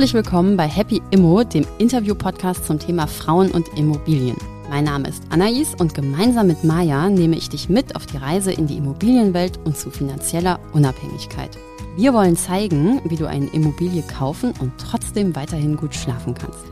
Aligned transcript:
Herzlich 0.00 0.14
willkommen 0.14 0.56
bei 0.56 0.66
Happy 0.66 1.02
Immo, 1.10 1.44
dem 1.44 1.66
Interview-Podcast 1.76 2.64
zum 2.64 2.78
Thema 2.78 3.06
Frauen 3.06 3.50
und 3.50 3.68
Immobilien. 3.76 4.34
Mein 4.70 4.84
Name 4.84 5.06
ist 5.06 5.22
Anais 5.28 5.74
und 5.78 5.92
gemeinsam 5.92 6.46
mit 6.46 6.64
Maja 6.64 7.10
nehme 7.10 7.36
ich 7.36 7.50
dich 7.50 7.68
mit 7.68 7.94
auf 7.94 8.06
die 8.06 8.16
Reise 8.16 8.50
in 8.50 8.66
die 8.66 8.78
Immobilienwelt 8.78 9.58
und 9.66 9.76
zu 9.76 9.90
finanzieller 9.90 10.58
Unabhängigkeit. 10.72 11.50
Wir 11.96 12.14
wollen 12.14 12.34
zeigen, 12.34 13.02
wie 13.10 13.16
du 13.16 13.28
eine 13.28 13.48
Immobilie 13.48 14.00
kaufen 14.00 14.54
und 14.58 14.72
trotzdem 14.78 15.36
weiterhin 15.36 15.76
gut 15.76 15.94
schlafen 15.94 16.32
kannst. 16.32 16.64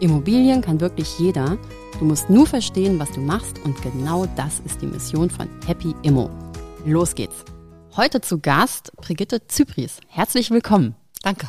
Immobilien 0.00 0.60
kann 0.60 0.78
wirklich 0.78 1.18
jeder. 1.18 1.56
Du 1.98 2.04
musst 2.04 2.28
nur 2.28 2.46
verstehen, 2.46 2.98
was 2.98 3.10
du 3.10 3.20
machst 3.22 3.58
und 3.64 3.80
genau 3.80 4.26
das 4.36 4.60
ist 4.66 4.82
die 4.82 4.86
Mission 4.86 5.30
von 5.30 5.48
Happy 5.66 5.94
Immo. 6.02 6.28
Los 6.84 7.14
geht's. 7.14 7.42
Heute 7.96 8.20
zu 8.20 8.38
Gast 8.38 8.92
Brigitte 8.96 9.46
Zypris. 9.46 10.00
Herzlich 10.08 10.50
willkommen. 10.50 10.94
Danke. 11.22 11.48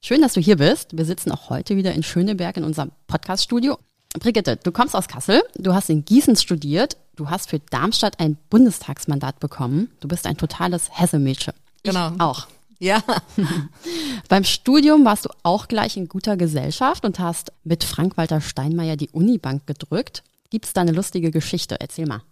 Schön, 0.00 0.22
dass 0.22 0.32
du 0.32 0.40
hier 0.40 0.56
bist. 0.56 0.96
Wir 0.96 1.04
sitzen 1.04 1.32
auch 1.32 1.50
heute 1.50 1.76
wieder 1.76 1.92
in 1.92 2.02
Schöneberg 2.02 2.56
in 2.56 2.64
unserem 2.64 2.92
Podcaststudio. 3.08 3.78
Brigitte, 4.18 4.56
du 4.56 4.70
kommst 4.70 4.94
aus 4.94 5.08
Kassel, 5.08 5.42
du 5.56 5.74
hast 5.74 5.90
in 5.90 6.04
Gießen 6.04 6.36
studiert, 6.36 6.96
du 7.16 7.28
hast 7.30 7.50
für 7.50 7.58
Darmstadt 7.58 8.20
ein 8.20 8.38
Bundestagsmandat 8.48 9.40
bekommen. 9.40 9.90
Du 10.00 10.08
bist 10.08 10.26
ein 10.26 10.36
totales 10.36 10.88
Hessemädchen. 10.92 11.52
Genau. 11.82 12.12
Ich 12.14 12.20
auch. 12.20 12.46
Ja. 12.78 13.02
Beim 14.28 14.44
Studium 14.44 15.04
warst 15.04 15.24
du 15.24 15.30
auch 15.42 15.66
gleich 15.66 15.96
in 15.96 16.08
guter 16.08 16.36
Gesellschaft 16.36 17.04
und 17.04 17.18
hast 17.18 17.52
mit 17.64 17.82
Frank-Walter 17.82 18.40
Steinmeier 18.40 18.96
die 18.96 19.10
Unibank 19.10 19.66
gedrückt. 19.66 20.22
Gibt's 20.50 20.72
da 20.72 20.82
eine 20.82 20.92
lustige 20.92 21.32
Geschichte? 21.32 21.76
Erzähl 21.80 22.06
mal. 22.06 22.22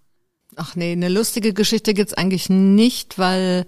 Ach 0.59 0.75
nee, 0.75 0.93
eine 0.93 1.11
lustige 1.11 1.53
Geschichte 1.53 1.93
gibt's 1.93 2.15
eigentlich 2.15 2.49
nicht, 2.49 3.19
weil 3.19 3.67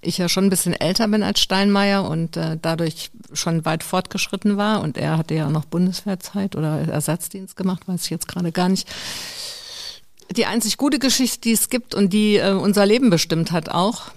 ich 0.00 0.16
ja 0.16 0.26
schon 0.30 0.44
ein 0.44 0.50
bisschen 0.50 0.72
älter 0.72 1.06
bin 1.06 1.22
als 1.22 1.40
Steinmeier 1.40 2.08
und 2.08 2.38
äh, 2.38 2.56
dadurch 2.60 3.10
schon 3.34 3.66
weit 3.66 3.84
fortgeschritten 3.84 4.56
war 4.56 4.80
und 4.80 4.96
er 4.96 5.18
hatte 5.18 5.34
ja 5.34 5.50
noch 5.50 5.66
Bundeswehrzeit 5.66 6.56
oder 6.56 6.88
Ersatzdienst 6.88 7.56
gemacht, 7.56 7.86
weiß 7.86 8.04
ich 8.04 8.10
jetzt 8.10 8.26
gerade 8.26 8.52
gar 8.52 8.70
nicht. 8.70 8.88
Die 10.34 10.46
einzig 10.46 10.78
gute 10.78 10.98
Geschichte, 10.98 11.40
die 11.42 11.52
es 11.52 11.68
gibt 11.68 11.94
und 11.94 12.14
die 12.14 12.36
äh, 12.36 12.52
unser 12.52 12.86
Leben 12.86 13.10
bestimmt 13.10 13.52
hat 13.52 13.68
auch, 13.68 14.10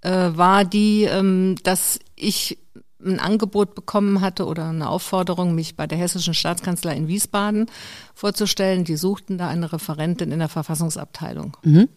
äh, 0.00 0.10
war 0.10 0.64
die, 0.64 1.04
ähm, 1.04 1.56
dass 1.62 1.98
ich 2.16 2.56
ein 3.04 3.20
Angebot 3.20 3.74
bekommen 3.74 4.20
hatte 4.20 4.46
oder 4.46 4.68
eine 4.68 4.88
Aufforderung, 4.88 5.54
mich 5.54 5.76
bei 5.76 5.86
der 5.86 5.98
Hessischen 5.98 6.34
Staatskanzlei 6.34 6.96
in 6.96 7.08
Wiesbaden 7.08 7.66
vorzustellen. 8.14 8.84
Die 8.84 8.96
suchten 8.96 9.38
da 9.38 9.48
eine 9.48 9.72
Referentin 9.72 10.32
in 10.32 10.38
der 10.38 10.48
Verfassungsabteilung. 10.48 11.56
Mhm. 11.62 11.88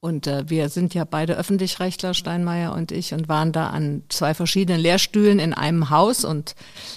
Und 0.00 0.26
äh, 0.26 0.48
wir 0.48 0.70
sind 0.70 0.94
ja 0.94 1.04
beide 1.04 1.36
Öffentlichrechtler, 1.36 2.14
Steinmeier 2.14 2.72
und 2.72 2.90
ich, 2.90 3.12
und 3.12 3.28
waren 3.28 3.52
da 3.52 3.68
an 3.68 4.02
zwei 4.08 4.32
verschiedenen 4.32 4.80
Lehrstühlen 4.80 5.38
in 5.38 5.52
einem 5.52 5.90
Haus 5.90 6.24
und 6.24 6.54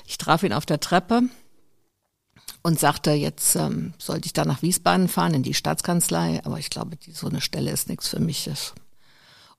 ich 0.08 0.18
traf 0.18 0.44
ihn 0.44 0.54
auf 0.54 0.66
der 0.66 0.80
Treppe 0.80 1.24
und 2.64 2.80
sagte, 2.80 3.12
jetzt 3.12 3.56
ähm, 3.56 3.94
sollte 3.98 4.26
ich 4.26 4.34
da 4.34 4.46
nach 4.46 4.62
Wiesbaden 4.62 5.10
fahren, 5.10 5.34
in 5.34 5.44
die 5.44 5.54
Staatskanzlei, 5.54 6.42
aber 6.46 6.60
ich 6.60 6.70
glaube, 6.70 6.96
die, 6.96 7.12
so 7.12 7.28
eine 7.28 7.42
Stelle 7.42 7.72
ist 7.72 7.90
nichts 7.90 8.08
für 8.08 8.22
mich. 8.22 8.50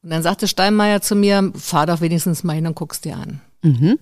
Und 0.03 0.11
dann 0.11 0.23
sagte 0.23 0.49
Steinmeier 0.49 1.03
zu 1.03 1.15
mir, 1.15 1.53
fahr 1.55 1.87
doch 1.87 2.01
wenigstens 2.01 2.45
mal 2.45 2.55
hin 2.55 2.67
und 2.67 2.75
guck's 2.75 3.03
dir 3.03 3.17
an. 3.17 3.43
Mhm. 3.65 3.99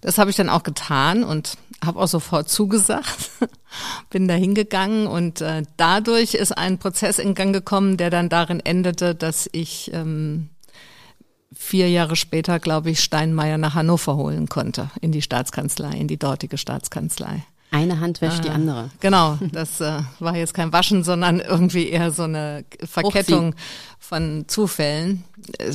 Das 0.00 0.18
habe 0.18 0.30
ich 0.30 0.36
dann 0.36 0.48
auch 0.48 0.62
getan 0.62 1.24
und 1.24 1.56
habe 1.84 1.98
auch 1.98 2.08
sofort 2.08 2.48
zugesagt, 2.48 3.30
bin 4.10 4.28
da 4.28 4.34
hingegangen 4.34 5.06
und 5.06 5.40
äh, 5.40 5.62
dadurch 5.76 6.34
ist 6.34 6.56
ein 6.56 6.78
Prozess 6.78 7.18
in 7.18 7.34
Gang 7.34 7.52
gekommen, 7.52 7.96
der 7.96 8.10
dann 8.10 8.28
darin 8.28 8.60
endete, 8.60 9.14
dass 9.14 9.48
ich 9.52 9.90
ähm, 9.92 10.50
vier 11.52 11.90
Jahre 11.90 12.16
später, 12.16 12.58
glaube 12.58 12.90
ich, 12.90 13.00
Steinmeier 13.00 13.58
nach 13.58 13.74
Hannover 13.74 14.16
holen 14.16 14.48
konnte, 14.48 14.90
in 15.00 15.12
die 15.12 15.22
Staatskanzlei, 15.22 15.92
in 15.92 16.08
die 16.08 16.18
dortige 16.18 16.58
Staatskanzlei. 16.58 17.44
Eine 17.70 18.00
Hand 18.00 18.20
wäscht 18.20 18.40
äh, 18.40 18.42
die 18.42 18.50
andere. 18.50 18.90
Genau, 19.00 19.38
das 19.52 19.80
äh, 19.80 20.00
war 20.20 20.36
jetzt 20.36 20.54
kein 20.54 20.72
Waschen, 20.72 21.04
sondern 21.04 21.40
irgendwie 21.40 21.88
eher 21.88 22.10
so 22.10 22.22
eine 22.22 22.64
Verkettung 22.82 23.54
von 23.98 24.44
Zufällen. 24.48 25.24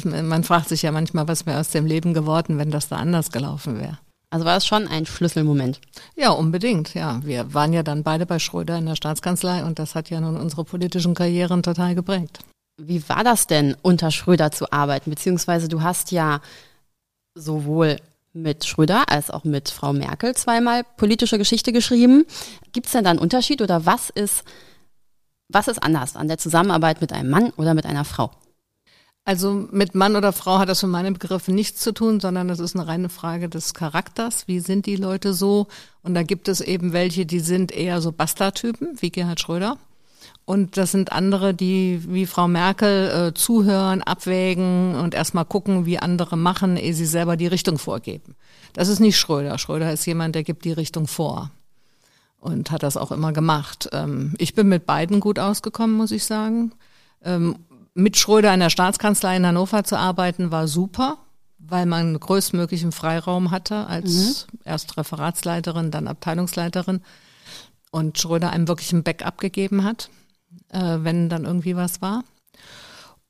Man 0.04 0.44
fragt 0.44 0.70
sich 0.70 0.82
ja 0.82 0.92
manchmal, 0.92 1.28
was 1.28 1.46
wäre 1.46 1.60
aus 1.60 1.70
dem 1.70 1.86
Leben 1.86 2.14
geworden, 2.14 2.58
wenn 2.58 2.72
das 2.72 2.88
da 2.88 2.98
anders 2.98 3.32
gelaufen 3.32 3.80
wäre. 3.80 4.00
Also 4.32 4.46
war 4.46 4.58
es 4.58 4.66
schon 4.66 4.88
ein 4.88 5.06
Schlüsselmoment. 5.06 5.80
Ja, 6.16 6.32
unbedingt, 6.32 6.96
ja. 6.96 7.22
Wir 7.24 7.54
waren 7.54 7.72
ja 7.72 7.84
dann 7.84 8.02
beide 8.02 8.26
bei 8.26 8.40
Schröder 8.40 8.80
in 8.80 8.88
der 8.88 8.96
Staatskanzlei 8.96 9.64
und 9.64 9.78
das 9.78 9.94
hat 9.94 10.10
ja 10.10 10.20
nun 10.20 10.38
unsere 10.38 10.64
politischen 10.64 11.14
Karrieren 11.14 11.62
total 11.62 11.94
geprägt. 11.94 12.40
Wie 12.82 13.08
war 13.08 13.24
das 13.24 13.46
denn, 13.46 13.78
unter 13.84 14.10
Schröder 14.10 14.52
zu 14.52 14.72
arbeiten? 14.72 15.12
Beziehungsweise 15.12 15.68
du 15.68 15.84
hast 15.84 16.12
ja 16.12 16.42
sowohl 17.36 17.98
mit 18.34 18.66
Schröder 18.66 19.10
als 19.10 19.30
auch 19.30 19.44
mit 19.44 19.70
Frau 19.70 19.94
Merkel 19.94 20.36
zweimal 20.36 20.84
politische 20.98 21.38
Geschichte 21.38 21.72
geschrieben. 21.72 22.26
Gibt 22.72 22.88
es 22.88 22.92
denn 22.92 23.04
da 23.04 23.12
einen 23.12 23.20
Unterschied 23.20 23.62
oder 23.62 23.86
was 23.86 24.10
ist, 24.10 24.44
was 25.50 25.68
ist 25.68 25.82
anders 25.82 26.16
an 26.16 26.28
der 26.28 26.40
Zusammenarbeit 26.40 27.00
mit 27.00 27.14
einem 27.14 27.30
Mann 27.30 27.52
oder 27.52 27.74
mit 27.74 27.86
einer 27.86 28.06
Frau? 28.06 28.32
Also 29.26 29.54
mit 29.72 29.96
Mann 29.96 30.18
oder 30.18 30.34
Frau 30.34 30.60
hat 30.60 30.68
das 30.68 30.82
für 30.82 30.88
meine 30.88 31.12
Begriffe 31.14 31.54
nichts 31.54 31.80
zu 31.80 31.94
tun, 31.94 32.20
sondern 32.20 32.50
es 32.50 32.60
ist 32.60 32.76
eine 32.76 32.88
reine 32.88 33.08
Frage 33.08 33.48
des 33.48 33.74
Charakters. 33.74 34.48
Wie 34.50 34.60
sind 34.60 34.86
die 34.86 34.98
Leute 34.98 35.34
so? 35.34 35.68
Und 36.02 36.14
da 36.14 36.24
gibt 36.24 36.50
es 36.50 36.60
eben 36.60 36.92
welche, 36.92 37.26
die 37.26 37.40
sind 37.40 37.72
eher 37.72 38.02
so 38.02 38.12
Bastardtypen, 38.12 39.02
wie 39.02 39.12
Gerhard 39.12 39.40
Schröder. 39.40 39.78
Und 40.46 40.76
das 40.76 40.92
sind 40.92 41.12
andere, 41.14 41.54
die 41.54 42.04
wie 42.08 42.26
Frau 42.26 42.50
Merkel 42.50 43.30
äh, 43.30 43.34
zuhören, 43.34 44.02
abwägen 44.02 44.96
und 44.96 45.14
erstmal 45.14 45.46
gucken, 45.46 45.86
wie 45.86 46.00
andere 46.00 46.36
machen, 46.36 46.76
ehe 46.76 46.94
sie 46.94 47.06
selber 47.06 47.38
die 47.38 47.48
Richtung 47.48 47.78
vorgeben. 47.78 48.36
Das 48.74 48.90
ist 48.90 49.00
nicht 49.00 49.18
Schröder. 49.18 49.58
Schröder 49.58 49.94
ist 49.94 50.06
jemand, 50.06 50.36
der 50.36 50.44
gibt 50.44 50.66
die 50.66 50.74
Richtung 50.74 51.08
vor 51.08 51.52
und 52.42 52.72
hat 52.72 52.84
das 52.84 52.98
auch 52.98 53.14
immer 53.14 53.32
gemacht. 53.32 53.90
Ähm, 53.94 54.34
ich 54.38 54.54
bin 54.54 54.68
mit 54.68 54.86
beiden 54.86 55.22
gut 55.22 55.40
ausgekommen, 55.40 55.96
muss 55.96 56.12
ich 56.12 56.26
sagen. 56.26 56.74
Ähm, 57.24 57.56
mit 57.94 58.18
Schröder 58.18 58.54
in 58.54 58.60
der 58.60 58.70
Staatskanzlei 58.70 59.38
in 59.38 59.48
Hannover 59.48 59.86
zu 59.86 59.98
arbeiten, 59.98 60.52
war 60.52 60.68
super, 60.68 61.20
weil 61.58 61.86
man 61.86 62.20
größtmöglichen 62.20 62.92
Freiraum 62.92 63.52
hatte 63.52 63.88
als 63.88 64.48
mhm. 64.52 64.60
erst 64.66 64.98
Referatsleiterin, 64.98 65.90
dann 65.90 66.10
Abteilungsleiterin 66.10 67.02
und 67.92 68.20
Schröder 68.20 68.50
einem 68.50 68.68
wirklich 68.68 68.92
ein 68.92 69.04
Backup 69.04 69.38
gegeben 69.38 69.86
hat 69.86 70.10
äh, 70.74 71.04
wenn 71.04 71.30
dann 71.30 71.46
irgendwie 71.46 71.76
was 71.76 72.02
war. 72.02 72.24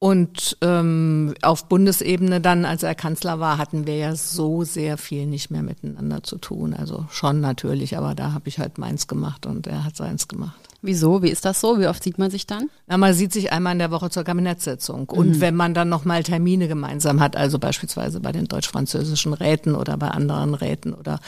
Und 0.04 0.58
ähm, 0.59 1.34
auf 1.44 1.70
Bundesebene 1.70 2.42
dann, 2.42 2.66
als 2.66 2.84
er 2.84 2.94
Kanzler 2.94 3.40
war, 3.40 3.58
hatten 3.58 3.88
wir 3.88 3.96
ja 3.96 4.18
so 4.18 4.66
sehr 4.66 4.98
viel 4.98 5.28
nicht 5.28 5.50
mehr 5.50 5.64
miteinander 5.64 6.24
zu 6.24 6.38
tun. 6.38 6.74
Also 6.74 7.06
schon 7.09 7.40
natürlich, 7.40 7.98
aber 7.98 8.14
da 8.14 8.34
habe 8.34 8.50
ich 8.50 8.59
halt 8.59 8.78
meins 8.78 9.08
gemacht 9.08 9.46
und 9.46 9.66
er 9.66 9.86
hat 9.86 9.96
seins 9.96 10.28
gemacht. 10.28 10.59
Wieso? 10.82 11.24
Wie 11.24 11.30
ist 11.30 11.46
das 11.46 11.62
so? 11.62 11.80
Wie 11.80 11.88
oft 11.88 12.03
sieht 12.03 12.18
man 12.18 12.30
sich 12.30 12.46
dann? 12.46 12.70
Na, 12.88 12.98
man 12.98 13.14
sieht 13.14 13.32
sich 13.32 13.53
einmal 13.53 13.72
in 13.72 13.80
der 13.80 13.92
Woche 13.92 14.09
zur 14.09 14.26
Kabinettssitzung. 14.26 15.08
Und 15.08 15.38
mhm. 15.38 15.40
wenn 15.40 15.56
man 15.56 15.74
dann 15.74 15.88
nochmal 15.88 16.24
Termine 16.24 16.68
gemeinsam 16.68 17.22
hat, 17.22 17.38
also 17.38 17.58
beispielsweise 17.58 18.20
bei 18.20 18.34
den 18.34 18.50
deutsch-französischen 18.50 19.34
Räten 19.34 19.74
oder 19.74 19.96
bei 19.96 20.09
anderen 20.09 20.53
Räten 20.53 20.94
oder 20.94 21.22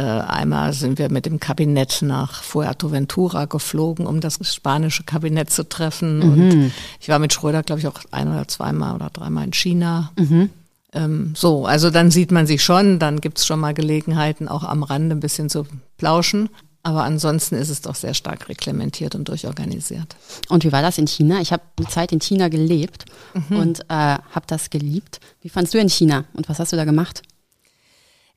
einmal 0.00 0.72
sind 0.72 0.98
wir 0.98 1.10
mit 1.10 1.26
dem 1.26 1.38
Kabinett 1.38 2.02
nach 2.02 2.42
Fuerteventura 2.42 3.44
geflogen, 3.44 4.06
um 4.06 4.20
das 4.20 4.38
spanische 4.42 5.04
Kabinett 5.04 5.50
zu 5.50 5.68
treffen. 5.68 6.18
Mhm. 6.18 6.32
Und 6.32 6.72
ich 7.00 7.08
war 7.08 7.18
mit 7.18 7.32
Schröder, 7.32 7.62
glaube 7.62 7.80
ich, 7.80 7.86
auch 7.86 8.00
ein 8.10 8.28
oder 8.28 8.48
zweimal 8.48 8.96
oder 8.96 9.10
dreimal 9.10 9.44
in 9.44 9.52
China. 9.52 10.10
Mhm. 10.18 10.50
Ähm, 10.92 11.34
so, 11.36 11.66
also 11.66 11.90
dann 11.90 12.10
sieht 12.10 12.32
man 12.32 12.46
sich 12.46 12.62
schon, 12.62 12.98
dann 12.98 13.20
gibt's 13.20 13.46
schon 13.46 13.60
mal 13.60 13.74
Gelegenheiten, 13.74 14.48
auch 14.48 14.64
am 14.64 14.82
Rande 14.82 15.14
ein 15.14 15.20
bisschen 15.20 15.48
zu 15.48 15.66
plauschen. 15.96 16.48
Aber 16.82 17.02
ansonsten 17.02 17.54
ist 17.54 17.70
es 17.70 17.80
doch 17.80 17.94
sehr 17.94 18.12
stark 18.12 18.48
reglementiert 18.50 19.14
und 19.14 19.26
durchorganisiert. 19.28 20.16
Und 20.50 20.64
wie 20.64 20.72
war 20.72 20.82
das 20.82 20.98
in 20.98 21.06
China? 21.06 21.40
Ich 21.40 21.50
habe 21.50 21.62
eine 21.78 21.88
Zeit 21.88 22.12
in 22.12 22.20
China 22.20 22.48
gelebt 22.48 23.06
mhm. 23.32 23.56
und 23.56 23.80
äh, 23.88 23.94
habe 23.94 24.44
das 24.46 24.68
geliebt. 24.68 25.18
Wie 25.40 25.48
fandst 25.48 25.72
du 25.72 25.78
in 25.78 25.88
China 25.88 26.24
und 26.34 26.48
was 26.50 26.58
hast 26.58 26.72
du 26.72 26.76
da 26.76 26.84
gemacht? 26.84 27.22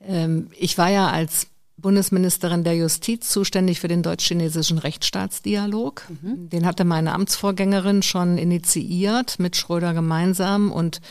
Ähm, 0.02 0.50
ich 0.58 0.78
war 0.78 0.90
ja 0.90 1.10
als 1.10 1.48
Bundesministerin 1.78 2.64
der 2.64 2.76
Justiz 2.76 3.30
zuständig 3.30 3.80
für 3.80 3.88
den 3.88 4.02
deutsch-chinesischen 4.02 4.80
Rechtsstaatsdialog. 4.80 6.04
Mhm. 6.10 6.50
Den 6.50 6.66
hatte 6.66 6.86
meine 6.86 7.14
Amtsvorgängerin 7.14 8.02
schon 8.02 8.38
initiiert 8.38 9.38
mit 9.40 9.56
Schröder 9.56 9.94
gemeinsam 9.94 10.72
und 10.72 11.02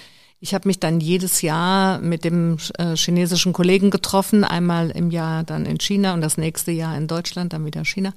ich 0.41 0.55
habe 0.55 0.69
mich 0.69 0.79
dann 0.79 1.01
jedes 1.01 1.41
Jahr 1.41 1.99
mit 1.99 2.25
dem 2.25 2.59
äh, 2.79 2.95
chinesischen 2.95 3.53
Kollegen 3.53 3.91
getroffen, 3.91 4.45
einmal 4.45 4.91
im 4.91 5.11
Jahr 5.11 5.45
dann 5.45 5.65
in 5.65 5.79
China 5.79 6.15
und 6.15 6.21
das 6.21 6.37
nächste 6.37 6.73
Jahr 6.73 6.97
in 6.97 7.07
Deutschland, 7.07 7.53
dann 7.53 7.65
wieder 7.65 7.85
China, 7.85 8.13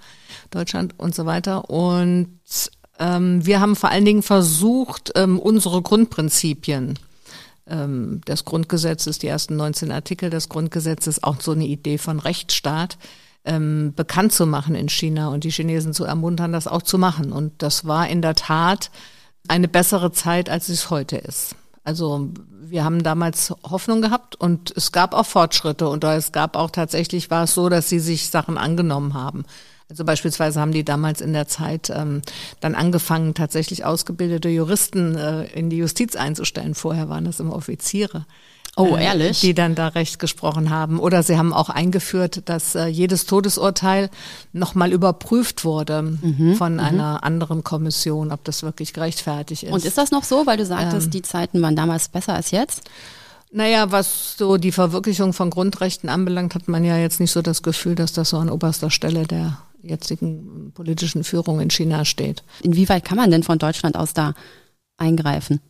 Deutschland 0.49 0.95
und 0.97 1.15
so 1.15 1.25
weiter. 1.25 1.69
Und 1.69 2.39
ähm, 2.99 3.45
wir 3.45 3.61
haben 3.61 3.75
vor 3.75 3.89
allen 3.89 4.05
Dingen 4.05 4.23
versucht, 4.23 5.13
ähm, 5.15 5.39
unsere 5.39 5.81
Grundprinzipien 5.81 6.99
ähm, 7.69 8.21
des 8.27 8.45
Grundgesetzes, 8.45 9.19
die 9.19 9.27
ersten 9.27 9.55
19 9.55 9.91
Artikel 9.91 10.29
des 10.29 10.49
Grundgesetzes, 10.49 11.23
auch 11.23 11.39
so 11.41 11.51
eine 11.51 11.65
Idee 11.65 11.97
von 11.97 12.19
Rechtsstaat 12.19 12.97
ähm, 13.45 13.93
bekannt 13.95 14.33
zu 14.33 14.45
machen 14.45 14.75
in 14.75 14.89
China 14.89 15.29
und 15.29 15.43
die 15.43 15.51
Chinesen 15.51 15.93
zu 15.93 16.03
ermuntern, 16.03 16.51
das 16.51 16.67
auch 16.67 16.81
zu 16.81 16.97
machen. 16.97 17.31
Und 17.31 17.61
das 17.61 17.85
war 17.85 18.07
in 18.07 18.21
der 18.21 18.35
Tat 18.35 18.91
eine 19.47 19.67
bessere 19.67 20.11
Zeit, 20.11 20.49
als 20.49 20.69
es 20.69 20.89
heute 20.89 21.17
ist. 21.17 21.55
Also 21.83 22.29
wir 22.61 22.83
haben 22.83 23.01
damals 23.03 23.53
Hoffnung 23.63 24.01
gehabt 24.01 24.35
und 24.35 24.71
es 24.75 24.91
gab 24.91 25.13
auch 25.13 25.25
Fortschritte 25.25 25.87
und 25.87 26.03
es 26.03 26.31
gab 26.31 26.55
auch 26.55 26.69
tatsächlich 26.69 27.31
war 27.31 27.45
es 27.45 27.55
so, 27.55 27.69
dass 27.69 27.89
sie 27.89 27.99
sich 27.99 28.29
Sachen 28.29 28.57
angenommen 28.57 29.13
haben. 29.13 29.43
Also 29.89 30.05
beispielsweise 30.05 30.61
haben 30.61 30.71
die 30.71 30.85
damals 30.85 31.19
in 31.19 31.33
der 31.33 31.47
Zeit 31.47 31.89
ähm, 31.89 32.21
dann 32.59 32.75
angefangen, 32.75 33.33
tatsächlich 33.33 33.85
ausgebildete 33.85 34.47
Juristen 34.47 35.15
äh, 35.15 35.45
in 35.45 35.71
die 35.71 35.77
Justiz 35.77 36.15
einzustellen. 36.15 36.75
Vorher 36.75 37.09
waren 37.09 37.25
das 37.25 37.39
immer 37.39 37.55
Offiziere. 37.55 38.25
Oh, 38.75 38.95
äh, 38.95 39.03
ehrlich? 39.03 39.41
Die 39.41 39.55
dann 39.55 39.73
da 39.73 39.87
Recht 39.89 40.19
gesprochen 40.19 40.69
haben. 40.69 40.99
Oder 40.99 41.23
sie 41.23 41.37
haben 41.37 41.53
auch 41.53 41.69
eingeführt, 41.69 42.43
dass 42.45 42.75
äh, 42.75 42.85
jedes 42.85 43.25
Todesurteil 43.25 44.11
nochmal 44.53 44.93
überprüft 44.93 45.65
wurde 45.65 46.03
mhm, 46.03 46.55
von 46.55 46.73
mhm. 46.73 46.79
einer 46.79 47.23
anderen 47.23 47.63
Kommission, 47.63 48.31
ob 48.31 48.43
das 48.43 48.61
wirklich 48.61 48.93
gerechtfertigt 48.93 49.63
ist. 49.63 49.73
Und 49.73 49.85
ist 49.85 49.97
das 49.97 50.11
noch 50.11 50.23
so, 50.23 50.45
weil 50.45 50.57
du 50.57 50.65
sagtest, 50.65 51.07
ähm, 51.07 51.11
die 51.11 51.21
Zeiten 51.23 51.61
waren 51.63 51.75
damals 51.75 52.09
besser 52.09 52.35
als 52.35 52.51
jetzt? 52.51 52.83
Naja, 53.51 53.91
was 53.91 54.37
so 54.37 54.57
die 54.57 54.71
Verwirklichung 54.71 55.33
von 55.33 55.49
Grundrechten 55.49 56.07
anbelangt, 56.07 56.53
hat 56.53 56.67
man 56.67 56.83
ja 56.83 56.97
jetzt 56.97 57.19
nicht 57.19 57.31
so 57.31 57.41
das 57.41 57.63
Gefühl, 57.63 57.95
dass 57.95 58.13
das 58.13 58.29
so 58.29 58.37
an 58.37 58.51
oberster 58.51 58.91
Stelle 58.91 59.25
der 59.25 59.57
jetzigen 59.81 60.71
politischen 60.73 61.23
Führung 61.23 61.59
in 61.59 61.69
China 61.69 62.05
steht. 62.05 62.43
Inwieweit 62.61 63.05
kann 63.05 63.17
man 63.17 63.31
denn 63.31 63.43
von 63.43 63.59
Deutschland 63.59 63.95
aus 63.95 64.13
da 64.13 64.33
eingreifen? 64.97 65.61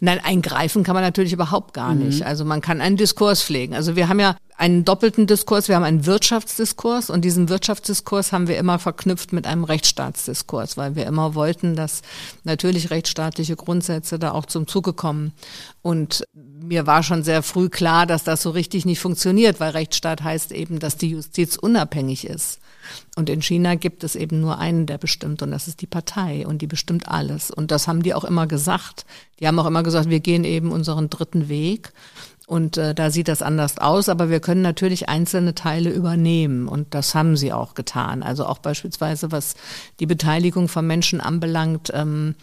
Nein, 0.00 0.20
eingreifen 0.22 0.84
kann 0.84 0.94
man 0.94 1.02
natürlich 1.02 1.32
überhaupt 1.32 1.74
gar 1.74 1.94
mhm. 1.94 2.06
nicht. 2.06 2.24
Also 2.24 2.44
man 2.44 2.60
kann 2.60 2.80
einen 2.80 2.96
Diskurs 2.96 3.42
pflegen. 3.42 3.74
Also 3.74 3.96
wir 3.96 4.08
haben 4.08 4.20
ja 4.20 4.36
einen 4.56 4.84
doppelten 4.84 5.26
Diskurs, 5.26 5.68
wir 5.68 5.74
haben 5.74 5.82
einen 5.82 6.06
Wirtschaftsdiskurs 6.06 7.10
und 7.10 7.24
diesen 7.24 7.48
Wirtschaftsdiskurs 7.48 8.32
haben 8.32 8.46
wir 8.46 8.58
immer 8.58 8.78
verknüpft 8.78 9.32
mit 9.32 9.46
einem 9.46 9.64
Rechtsstaatsdiskurs, 9.64 10.76
weil 10.76 10.94
wir 10.94 11.06
immer 11.06 11.34
wollten, 11.34 11.74
dass 11.74 12.02
natürlich 12.44 12.90
rechtsstaatliche 12.90 13.56
Grundsätze 13.56 14.18
da 14.18 14.32
auch 14.32 14.46
zum 14.46 14.68
Zuge 14.68 14.92
kommen. 14.92 15.32
Und 15.80 16.24
mir 16.32 16.86
war 16.86 17.02
schon 17.02 17.24
sehr 17.24 17.42
früh 17.42 17.68
klar, 17.70 18.06
dass 18.06 18.22
das 18.22 18.42
so 18.42 18.50
richtig 18.50 18.84
nicht 18.84 19.00
funktioniert, 19.00 19.58
weil 19.58 19.70
Rechtsstaat 19.70 20.22
heißt 20.22 20.52
eben, 20.52 20.78
dass 20.78 20.96
die 20.96 21.10
Justiz 21.10 21.56
unabhängig 21.56 22.26
ist. 22.26 22.60
Und 23.16 23.28
in 23.28 23.42
China 23.42 23.74
gibt 23.74 24.04
es 24.04 24.16
eben 24.16 24.40
nur 24.40 24.58
einen, 24.58 24.86
der 24.86 24.98
bestimmt, 24.98 25.42
und 25.42 25.50
das 25.50 25.68
ist 25.68 25.80
die 25.80 25.86
Partei, 25.86 26.46
und 26.46 26.62
die 26.62 26.66
bestimmt 26.66 27.08
alles. 27.08 27.50
Und 27.50 27.70
das 27.70 27.88
haben 27.88 28.02
die 28.02 28.14
auch 28.14 28.24
immer 28.24 28.46
gesagt. 28.46 29.04
Die 29.40 29.46
haben 29.46 29.58
auch 29.58 29.66
immer 29.66 29.82
gesagt, 29.82 30.08
wir 30.08 30.20
gehen 30.20 30.44
eben 30.44 30.70
unseren 30.70 31.10
dritten 31.10 31.48
Weg. 31.48 31.92
Und 32.46 32.76
äh, 32.76 32.94
da 32.94 33.10
sieht 33.10 33.28
das 33.28 33.40
anders 33.40 33.78
aus, 33.78 34.08
aber 34.08 34.28
wir 34.28 34.40
können 34.40 34.62
natürlich 34.62 35.08
einzelne 35.08 35.54
Teile 35.54 35.90
übernehmen 35.90 36.68
und 36.68 36.92
das 36.92 37.14
haben 37.14 37.36
sie 37.36 37.52
auch 37.52 37.74
getan. 37.74 38.22
Also 38.22 38.44
auch 38.44 38.58
beispielsweise 38.58 39.32
was 39.32 39.54
die 40.00 40.06
Beteiligung 40.06 40.68
von 40.68 40.86
Menschen 40.86 41.20
anbelangt, 41.20 41.90
ähm, 41.94 42.34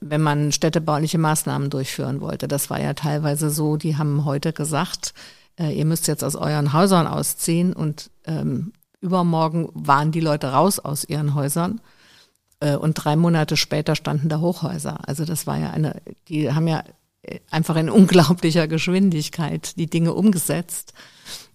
wenn 0.00 0.22
man 0.22 0.52
städtebauliche 0.52 1.18
Maßnahmen 1.18 1.70
durchführen 1.70 2.20
wollte. 2.20 2.48
Das 2.48 2.70
war 2.70 2.80
ja 2.80 2.94
teilweise 2.94 3.50
so, 3.50 3.76
die 3.76 3.96
haben 3.96 4.24
heute 4.24 4.52
gesagt, 4.52 5.12
äh, 5.58 5.76
ihr 5.76 5.84
müsst 5.84 6.08
jetzt 6.08 6.24
aus 6.24 6.36
euren 6.36 6.72
Häusern 6.72 7.06
ausziehen 7.06 7.72
und 7.72 8.10
ähm, 8.24 8.72
Übermorgen 9.02 9.68
waren 9.74 10.12
die 10.12 10.20
Leute 10.20 10.52
raus 10.52 10.78
aus 10.78 11.04
ihren 11.04 11.34
Häusern 11.34 11.80
äh, 12.60 12.76
und 12.76 12.94
drei 12.94 13.16
Monate 13.16 13.56
später 13.56 13.96
standen 13.96 14.30
da 14.30 14.40
Hochhäuser. 14.40 15.00
Also 15.06 15.24
das 15.24 15.46
war 15.46 15.58
ja 15.58 15.70
eine, 15.70 16.00
die 16.28 16.52
haben 16.52 16.68
ja 16.68 16.84
einfach 17.50 17.76
in 17.76 17.90
unglaublicher 17.90 18.68
Geschwindigkeit 18.68 19.76
die 19.76 19.88
Dinge 19.88 20.14
umgesetzt. 20.14 20.94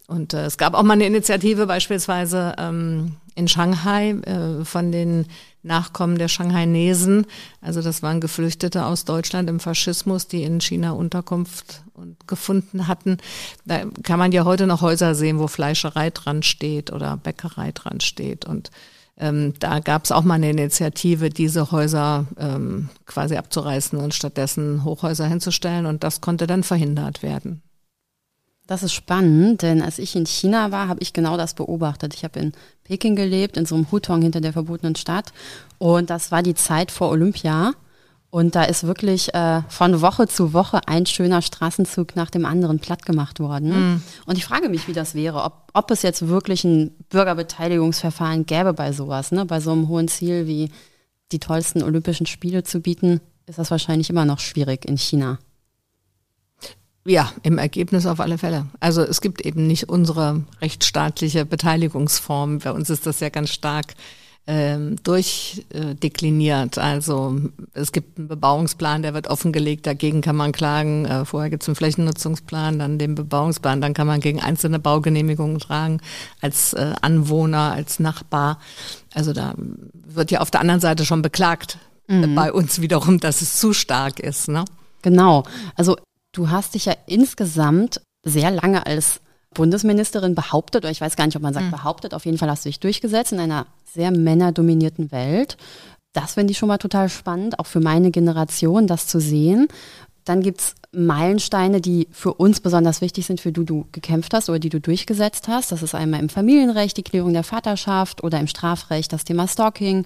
Und 0.07 0.33
äh, 0.33 0.45
es 0.45 0.57
gab 0.57 0.73
auch 0.73 0.83
mal 0.83 0.94
eine 0.94 1.05
Initiative 1.05 1.65
beispielsweise 1.65 2.55
ähm, 2.57 3.15
in 3.35 3.47
Shanghai 3.47 4.11
äh, 4.11 4.63
von 4.63 4.91
den 4.91 5.27
Nachkommen 5.68 6.18
der 6.18 6.28
Shanghainesen. 6.28 7.25
Also 7.62 7.81
das 7.81 8.02
waren 8.02 8.22
Geflüchtete 8.22 8.86
aus 8.86 9.06
Deutschland 9.06 9.50
im 9.50 9.60
Faschismus, 9.60 10.28
die 10.28 10.44
in 10.44 10.62
China 10.62 10.92
Unterkunft 10.92 11.84
und 11.94 12.28
gefunden 12.28 12.88
hatten. 12.88 13.18
Da 13.66 13.81
kann 14.04 14.19
man 14.19 14.31
ja 14.31 14.46
heute 14.46 14.66
noch 14.66 14.81
Häuser 14.81 15.14
sehen, 15.14 15.40
wo 15.40 15.48
Fleischerei 15.48 16.10
dran 16.10 16.44
steht 16.44 16.92
oder 16.92 17.18
Bäckerei 17.18 17.72
dran 17.72 18.00
steht. 18.00 18.46
Und 18.46 18.72
ähm, 19.18 19.54
da 19.60 19.80
gab 19.80 20.06
es 20.06 20.12
auch 20.12 20.24
mal 20.24 20.36
eine 20.36 20.50
Initiative, 20.50 21.30
diese 21.30 21.72
Häuser 21.72 22.28
ähm, 22.38 22.90
quasi 23.06 23.36
abzureißen 23.36 24.00
und 24.00 24.14
stattdessen 24.14 24.84
Hochhäuser 24.84 25.28
hinzustellen. 25.28 25.86
Und 25.86 26.04
das 26.04 26.22
konnte 26.22 26.48
dann 26.48 26.64
verhindert 26.64 27.24
werden. 27.24 27.62
Das 28.68 28.84
ist 28.84 28.92
spannend, 28.92 29.62
denn 29.62 29.81
als 29.81 29.98
ich 29.98 30.16
in 30.16 30.25
China 30.25 30.72
war, 30.72 30.90
habe 30.90 31.02
ich 31.02 31.14
genau 31.14 31.38
das 31.38 31.54
beobachtet. 31.54 32.14
Ich 32.14 32.25
habe 32.25 32.40
in 32.40 32.52
Peking 32.84 33.16
gelebt, 33.16 33.56
in 33.56 33.66
so 33.66 33.75
einem 33.75 33.90
Hutong 33.92 34.22
hinter 34.22 34.42
der 34.42 34.52
verbotenen 34.52 34.96
Stadt. 34.96 35.31
Und 35.78 36.10
das 36.10 36.31
war 36.31 36.44
die 36.44 36.54
Zeit 36.54 36.92
vor 36.92 37.10
Olympia. 37.10 37.72
Und 38.30 38.56
da 38.56 38.64
ist 38.64 38.86
wirklich 38.86 39.34
äh, 39.34 39.62
von 39.69 40.02
Woche 40.02 40.28
zu 40.28 40.52
Woche 40.52 40.81
ein 40.86 41.06
schöner 41.06 41.42
Straßenzug 41.42 42.18
nach 42.18 42.30
dem 42.30 42.46
anderen 42.46 42.80
platt 42.80 43.06
gemacht 43.06 43.40
worden. 43.40 43.69
Mhm. 43.69 44.02
Und 44.25 44.38
ich 44.38 44.44
frage 44.44 44.68
mich, 44.68 44.90
wie 44.90 44.94
das 44.94 45.16
wäre, 45.16 45.44
ob, 45.44 45.72
ob 45.74 45.90
es 45.90 46.02
jetzt 46.02 46.28
wirklich 46.28 46.66
ein 46.66 46.92
Bürgerbeteiligungsverfahren 47.10 48.46
gäbe 48.46 48.74
bei 48.74 48.92
sowas, 48.92 49.31
ne? 49.31 49.46
bei 49.46 49.62
so 49.62 49.72
einem 49.72 49.88
hohen 49.88 50.10
Ziel 50.10 50.46
wie 50.46 50.72
die 51.31 51.40
tollsten 51.40 51.84
Olympischen 51.84 52.25
Spiele 52.25 52.64
zu 52.64 52.81
bieten, 52.81 53.22
ist 53.46 53.60
das 53.60 53.72
wahrscheinlich 53.72 54.10
immer 54.10 54.25
noch 54.25 54.40
schwierig 54.40 54.86
in 54.86 54.98
China. 54.98 55.40
Ja, 57.07 57.31
im 57.42 57.57
Ergebnis 57.57 58.06
auf 58.06 58.19
alle 58.19 58.38
Fälle. 58.38 58.65
Also 58.81 59.01
es 59.01 59.21
gibt 59.21 59.39
eben 59.45 59.65
nicht 59.65 59.88
unsere 59.88 60.44
rechtsstaatliche 60.62 61.45
Beteiligungsform. 61.45 62.59
Bei 62.59 62.74
uns 62.74 62.89
ist 62.89 63.06
das 63.06 63.21
ja 63.21 63.30
ganz 63.30 63.50
stark 63.50 63.94
ähm, 64.45 64.98
durchdekliniert. 65.04 66.77
Also 66.77 67.39
es 67.74 67.94
gibt 67.94 68.18
einen 68.18 68.27
Bebauungsplan, 68.27 69.04
der 69.04 69.13
wird 69.13 69.30
offengelegt, 69.30 69.88
dagegen 69.88 70.19
kann 70.19 70.36
man 70.36 70.51
klagen. 70.51 71.06
Äh, 71.06 71.24
vorher 71.24 71.50
gibt 71.50 71.63
es 71.63 71.69
einen 71.69 71.77
Flächennutzungsplan, 71.77 72.77
dann 72.77 73.00
den 73.00 73.15
Bebauungsplan, 73.15 73.80
dann 73.80 73.94
kann 73.94 74.07
man 74.07 74.19
gegen 74.19 74.42
einzelne 74.42 74.77
Baugenehmigungen 74.77 75.59
tragen 75.59 76.01
als 76.42 76.74
äh, 76.74 76.94
Anwohner, 77.01 77.71
als 77.71 78.01
Nachbar. 78.01 78.59
Also 79.13 79.31
da 79.31 79.54
wird 79.94 80.30
ja 80.31 80.42
auf 80.42 80.51
der 80.51 80.59
anderen 80.59 80.81
Seite 80.81 81.06
schon 81.06 81.21
beklagt 81.21 81.77
mhm. 82.09 82.36
bei 82.36 82.51
uns 82.51 82.81
wiederum, 82.81 83.21
dass 83.21 83.42
es 83.42 83.57
zu 83.57 83.71
stark 83.71 84.19
ist. 84.19 84.50
Ne? 84.50 84.65
Genau. 85.04 85.45
Also 85.75 85.95
Du 86.38 86.51
hast 86.51 86.75
dich 86.75 86.86
ja 86.86 86.94
insgesamt 87.07 88.00
sehr 88.24 88.51
lange 88.51 88.86
als 88.86 89.22
Bundesministerin 89.56 90.36
behauptet, 90.36 90.84
oder 90.84 90.92
ich 90.92 91.01
weiß 91.01 91.16
gar 91.16 91.25
nicht, 91.25 91.36
ob 91.36 91.42
man 91.42 91.56
sagt 91.56 91.66
mhm. 91.66 91.72
behauptet, 91.72 92.13
auf 92.13 92.25
jeden 92.25 92.38
Fall 92.38 92.48
hast 92.48 92.63
du 92.63 92.69
dich 92.69 92.80
durchgesetzt 92.80 93.31
in 93.31 93.39
einer 93.39 93.66
sehr 93.92 94.12
männerdominierten 94.12 95.12
Welt. 95.12 95.57
Das 96.13 96.36
finde 96.36 96.51
ich 96.51 96.60
schon 96.60 96.68
mal 96.68 96.78
total 96.78 97.10
spannend, 97.10 97.57
auch 97.57 97.66
für 97.66 97.80
meine 97.80 98.12
Generation, 98.12 98.86
das 98.86 99.07
zu 99.07 99.19
sehen. 99.19 99.68
Dann 100.26 100.44
gibt 100.44 100.61
es 100.61 100.76
Meilensteine, 100.92 101.81
die 101.81 102.07
für 102.11 102.35
uns 102.35 102.59
besonders 102.59 103.02
wichtig 103.02 103.26
sind, 103.26 103.42
für 103.42 103.52
die 103.52 103.66
du 103.66 103.88
gekämpft 103.92 104.35
hast 104.35 104.47
oder 104.47 104.59
die 104.59 104.69
du 104.69 104.80
durchgesetzt 104.80 105.47
hast. 105.47 105.71
Das 105.71 105.81
ist 105.81 105.95
einmal 105.95 106.19
im 106.19 106.30
Familienrecht 106.30 106.97
die 106.97 107.04
Klärung 107.04 107.33
der 107.33 107.44
Vaterschaft 107.44 108.23
oder 108.23 108.40
im 108.40 108.47
Strafrecht 108.47 109.11
das 109.11 109.23
Thema 109.23 109.47
Stalking 109.47 110.06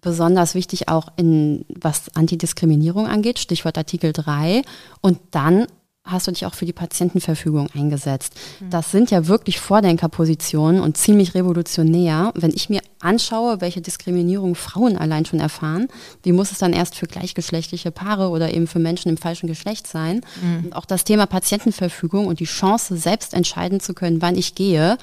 besonders 0.00 0.54
wichtig 0.54 0.88
auch 0.88 1.08
in 1.16 1.64
was 1.68 2.14
Antidiskriminierung 2.14 3.06
angeht, 3.06 3.38
Stichwort 3.38 3.78
Artikel 3.78 4.12
3. 4.12 4.62
Und 5.00 5.18
dann 5.30 5.66
hast 6.06 6.26
du 6.26 6.30
dich 6.30 6.46
auch 6.46 6.54
für 6.54 6.66
die 6.66 6.72
Patientenverfügung 6.72 7.68
eingesetzt. 7.74 8.34
Mhm. 8.60 8.70
Das 8.70 8.90
sind 8.90 9.10
ja 9.10 9.26
wirklich 9.26 9.58
Vordenkerpositionen 9.60 10.80
und 10.80 10.96
ziemlich 10.96 11.34
revolutionär. 11.34 12.32
Wenn 12.34 12.52
ich 12.52 12.70
mir 12.70 12.80
anschaue, 13.00 13.60
welche 13.60 13.80
Diskriminierung 13.80 14.54
Frauen 14.54 14.96
allein 14.96 15.24
schon 15.26 15.40
erfahren, 15.40 15.88
wie 16.22 16.32
muss 16.32 16.52
es 16.52 16.58
dann 16.58 16.72
erst 16.72 16.94
für 16.94 17.06
gleichgeschlechtliche 17.06 17.90
Paare 17.90 18.28
oder 18.28 18.54
eben 18.54 18.66
für 18.66 18.78
Menschen 18.78 19.08
im 19.08 19.16
falschen 19.16 19.48
Geschlecht 19.48 19.86
sein? 19.86 20.20
Mhm. 20.40 20.66
Und 20.66 20.76
auch 20.76 20.84
das 20.86 21.04
Thema 21.04 21.26
Patientenverfügung 21.26 22.26
und 22.26 22.40
die 22.40 22.44
Chance, 22.44 22.96
selbst 22.96 23.34
entscheiden 23.34 23.80
zu 23.80 23.92
können, 23.92 24.22
wann 24.22 24.36
ich 24.36 24.54
gehe, 24.54 24.96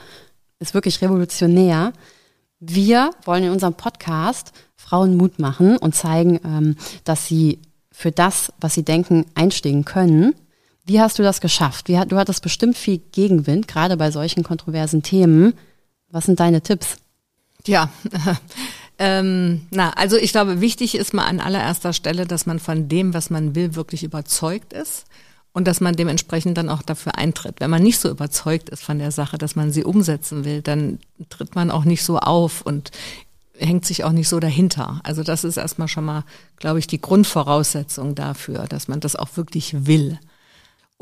ist 0.59 0.73
wirklich 0.73 1.01
revolutionär. 1.01 1.91
Wir 2.65 3.11
wollen 3.25 3.43
in 3.43 3.51
unserem 3.51 3.73
Podcast 3.73 4.53
Frauen 4.77 5.17
Mut 5.17 5.37
machen 5.37 5.75
und 5.77 5.95
zeigen, 5.95 6.39
ähm, 6.45 6.77
dass 7.03 7.27
sie 7.27 7.59
für 7.91 8.11
das, 8.11 8.53
was 8.59 8.73
sie 8.73 8.83
denken, 8.83 9.25
einstehen 9.35 9.83
können. 9.83 10.33
Wie 10.85 11.01
hast 11.01 11.19
du 11.19 11.23
das 11.23 11.41
geschafft? 11.41 11.89
Du 11.89 12.15
hattest 12.15 12.41
bestimmt 12.41 12.77
viel 12.77 12.99
Gegenwind, 13.11 13.67
gerade 13.67 13.97
bei 13.97 14.11
solchen 14.11 14.43
kontroversen 14.43 15.03
Themen. 15.03 15.53
Was 16.09 16.25
sind 16.25 16.39
deine 16.39 16.61
Tipps? 16.61 16.97
Ja, 17.65 17.89
ähm, 18.97 19.67
na, 19.69 19.91
also 19.91 20.15
ich 20.15 20.31
glaube, 20.31 20.61
wichtig 20.61 20.95
ist 20.95 21.13
mal 21.13 21.25
an 21.25 21.41
allererster 21.41 21.91
Stelle, 21.91 22.25
dass 22.25 22.45
man 22.45 22.59
von 22.59 22.87
dem, 22.87 23.13
was 23.13 23.29
man 23.29 23.55
will, 23.55 23.75
wirklich 23.75 24.03
überzeugt 24.03 24.71
ist 24.71 25.05
und 25.53 25.67
dass 25.67 25.81
man 25.81 25.95
dementsprechend 25.95 26.57
dann 26.57 26.69
auch 26.69 26.81
dafür 26.81 27.17
eintritt. 27.17 27.59
Wenn 27.59 27.69
man 27.69 27.83
nicht 27.83 27.99
so 27.99 28.09
überzeugt 28.09 28.69
ist 28.69 28.83
von 28.83 28.99
der 28.99 29.11
Sache, 29.11 29.37
dass 29.37 29.55
man 29.55 29.71
sie 29.71 29.83
umsetzen 29.83 30.45
will, 30.45 30.61
dann 30.61 30.99
tritt 31.29 31.55
man 31.55 31.71
auch 31.71 31.85
nicht 31.85 32.03
so 32.03 32.17
auf 32.17 32.61
und 32.61 32.91
hängt 33.57 33.85
sich 33.85 34.03
auch 34.03 34.11
nicht 34.11 34.29
so 34.29 34.39
dahinter. 34.39 34.99
Also 35.03 35.23
das 35.23 35.43
ist 35.43 35.57
erstmal 35.57 35.87
schon 35.87 36.05
mal, 36.05 36.23
glaube 36.57 36.79
ich, 36.79 36.87
die 36.87 36.99
Grundvoraussetzung 36.99 38.15
dafür, 38.15 38.65
dass 38.67 38.87
man 38.87 38.99
das 38.99 39.15
auch 39.15 39.29
wirklich 39.37 39.85
will. 39.85 40.19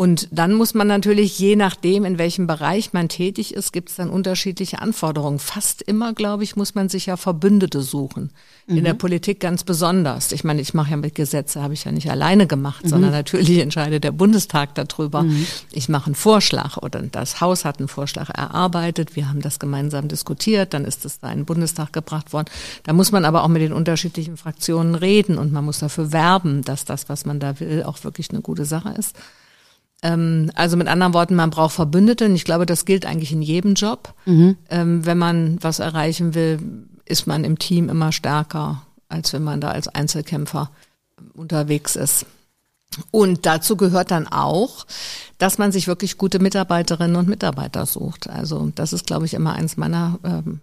Und 0.02 0.30
dann 0.32 0.54
muss 0.54 0.74
man 0.74 0.88
natürlich, 0.88 1.38
je 1.38 1.56
nachdem, 1.56 2.06
in 2.06 2.18
welchem 2.18 2.48
Bereich 2.48 2.92
man 2.92 3.08
tätig 3.08 3.54
ist, 3.54 3.72
gibt 3.72 3.90
es 3.90 3.98
dann 3.98 4.10
unterschiedliche 4.10 4.80
Anforderungen. 4.80 5.38
Fast 5.38 5.84
immer, 5.84 6.14
glaube 6.14 6.44
ich, 6.44 6.56
muss 6.56 6.74
man 6.74 6.90
sich 6.90 7.06
ja 7.06 7.18
Verbündete 7.18 7.84
suchen. 7.84 8.32
Mhm. 8.66 8.78
In 8.78 8.84
der 8.84 8.96
Politik 8.96 9.40
ganz 9.40 9.64
besonders. 9.64 10.32
Ich 10.32 10.44
meine, 10.44 10.60
ich 10.60 10.74
mache 10.74 10.90
ja 10.90 10.98
mit 10.98 11.14
Gesetze, 11.14 11.62
habe 11.62 11.76
ich 11.76 11.84
ja 11.84 11.92
nicht 11.92 12.10
alleine 12.10 12.48
gemacht, 12.48 12.84
mhm. 12.84 12.90
sondern 12.90 13.12
natürlich 13.12 13.60
entscheidet 13.60 14.04
der 14.04 14.12
Bundestag 14.12 14.74
darüber. 14.74 15.22
Mhm. 15.22 15.46
Ich 15.72 15.88
mache 15.88 16.08
einen 16.08 16.16
Vorschlag 16.16 16.78
oder 16.78 17.00
das 17.04 17.40
Haus 17.40 17.64
hat 17.64 17.78
einen 17.78 17.88
Vorschlag 17.88 18.30
erarbeitet. 18.30 19.16
Wir 19.16 19.30
haben 19.30 19.42
das 19.42 19.60
gemeinsam 19.60 20.08
diskutiert. 20.08 20.74
Dann 20.74 20.84
ist 20.84 21.06
es 21.06 21.20
da 21.20 21.32
in 21.32 21.42
den 21.42 21.46
Bundestag 21.46 21.94
gebracht 21.94 22.34
worden. 22.34 22.48
Da 22.82 22.94
muss 22.94 23.12
man 23.12 23.24
aber 23.24 23.44
auch 23.44 23.50
mit 23.50 23.62
den 23.62 23.72
unterschiedlichen 23.72 24.36
Fraktionen 24.36 24.96
reden 24.96 25.38
und 25.38 25.52
man 25.52 25.64
muss 25.64 25.78
dafür 25.78 26.12
werben, 26.12 26.64
dass 26.64 26.86
das, 26.86 27.08
was 27.08 27.28
man 27.28 27.40
da 27.40 27.60
will, 27.60 27.84
auch 27.84 28.04
wirklich 28.04 28.32
eine 28.32 28.42
gute 28.42 28.66
Sache 28.66 28.96
ist. 28.98 29.16
Ähm, 30.02 30.52
also 30.56 30.78
mit 30.78 30.88
anderen 30.88 31.14
Worten, 31.14 31.36
man 31.36 31.50
braucht 31.50 31.74
Verbündete 31.74 32.26
und 32.26 32.36
ich 32.36 32.46
glaube, 32.46 32.66
das 32.66 32.86
gilt 32.86 33.06
eigentlich 33.06 33.32
in 33.32 33.42
jedem 33.42 33.76
Job. 33.76 34.14
Mhm. 34.26 34.58
Ähm, 34.70 35.06
wenn 35.06 35.18
man 35.18 35.58
was 35.62 35.80
erreichen 35.80 36.34
will, 36.34 36.60
ist 37.06 37.28
man 37.28 37.44
im 37.44 37.60
Team 37.60 37.90
immer 37.90 38.12
stärker, 38.12 38.84
als 39.10 39.34
wenn 39.34 39.44
man 39.44 39.62
da 39.62 39.70
als 39.70 39.88
Einzelkämpfer 39.88 40.72
unterwegs 41.34 41.96
ist. 41.96 42.26
Und 43.12 43.46
dazu 43.46 43.78
gehört 43.78 44.12
dann 44.12 44.28
auch, 44.28 44.86
dass 45.38 45.58
man 45.58 45.72
sich 45.72 45.88
wirklich 45.88 46.18
gute 46.18 46.40
Mitarbeiterinnen 46.40 47.16
und 47.16 47.28
Mitarbeiter 47.28 47.86
sucht. 47.86 48.30
Also 48.30 48.72
das 48.76 48.94
ist, 48.94 49.06
glaube 49.06 49.26
ich, 49.26 49.34
immer 49.34 49.54
eins 49.54 49.78
meiner 49.78 50.20
ähm, 50.24 50.62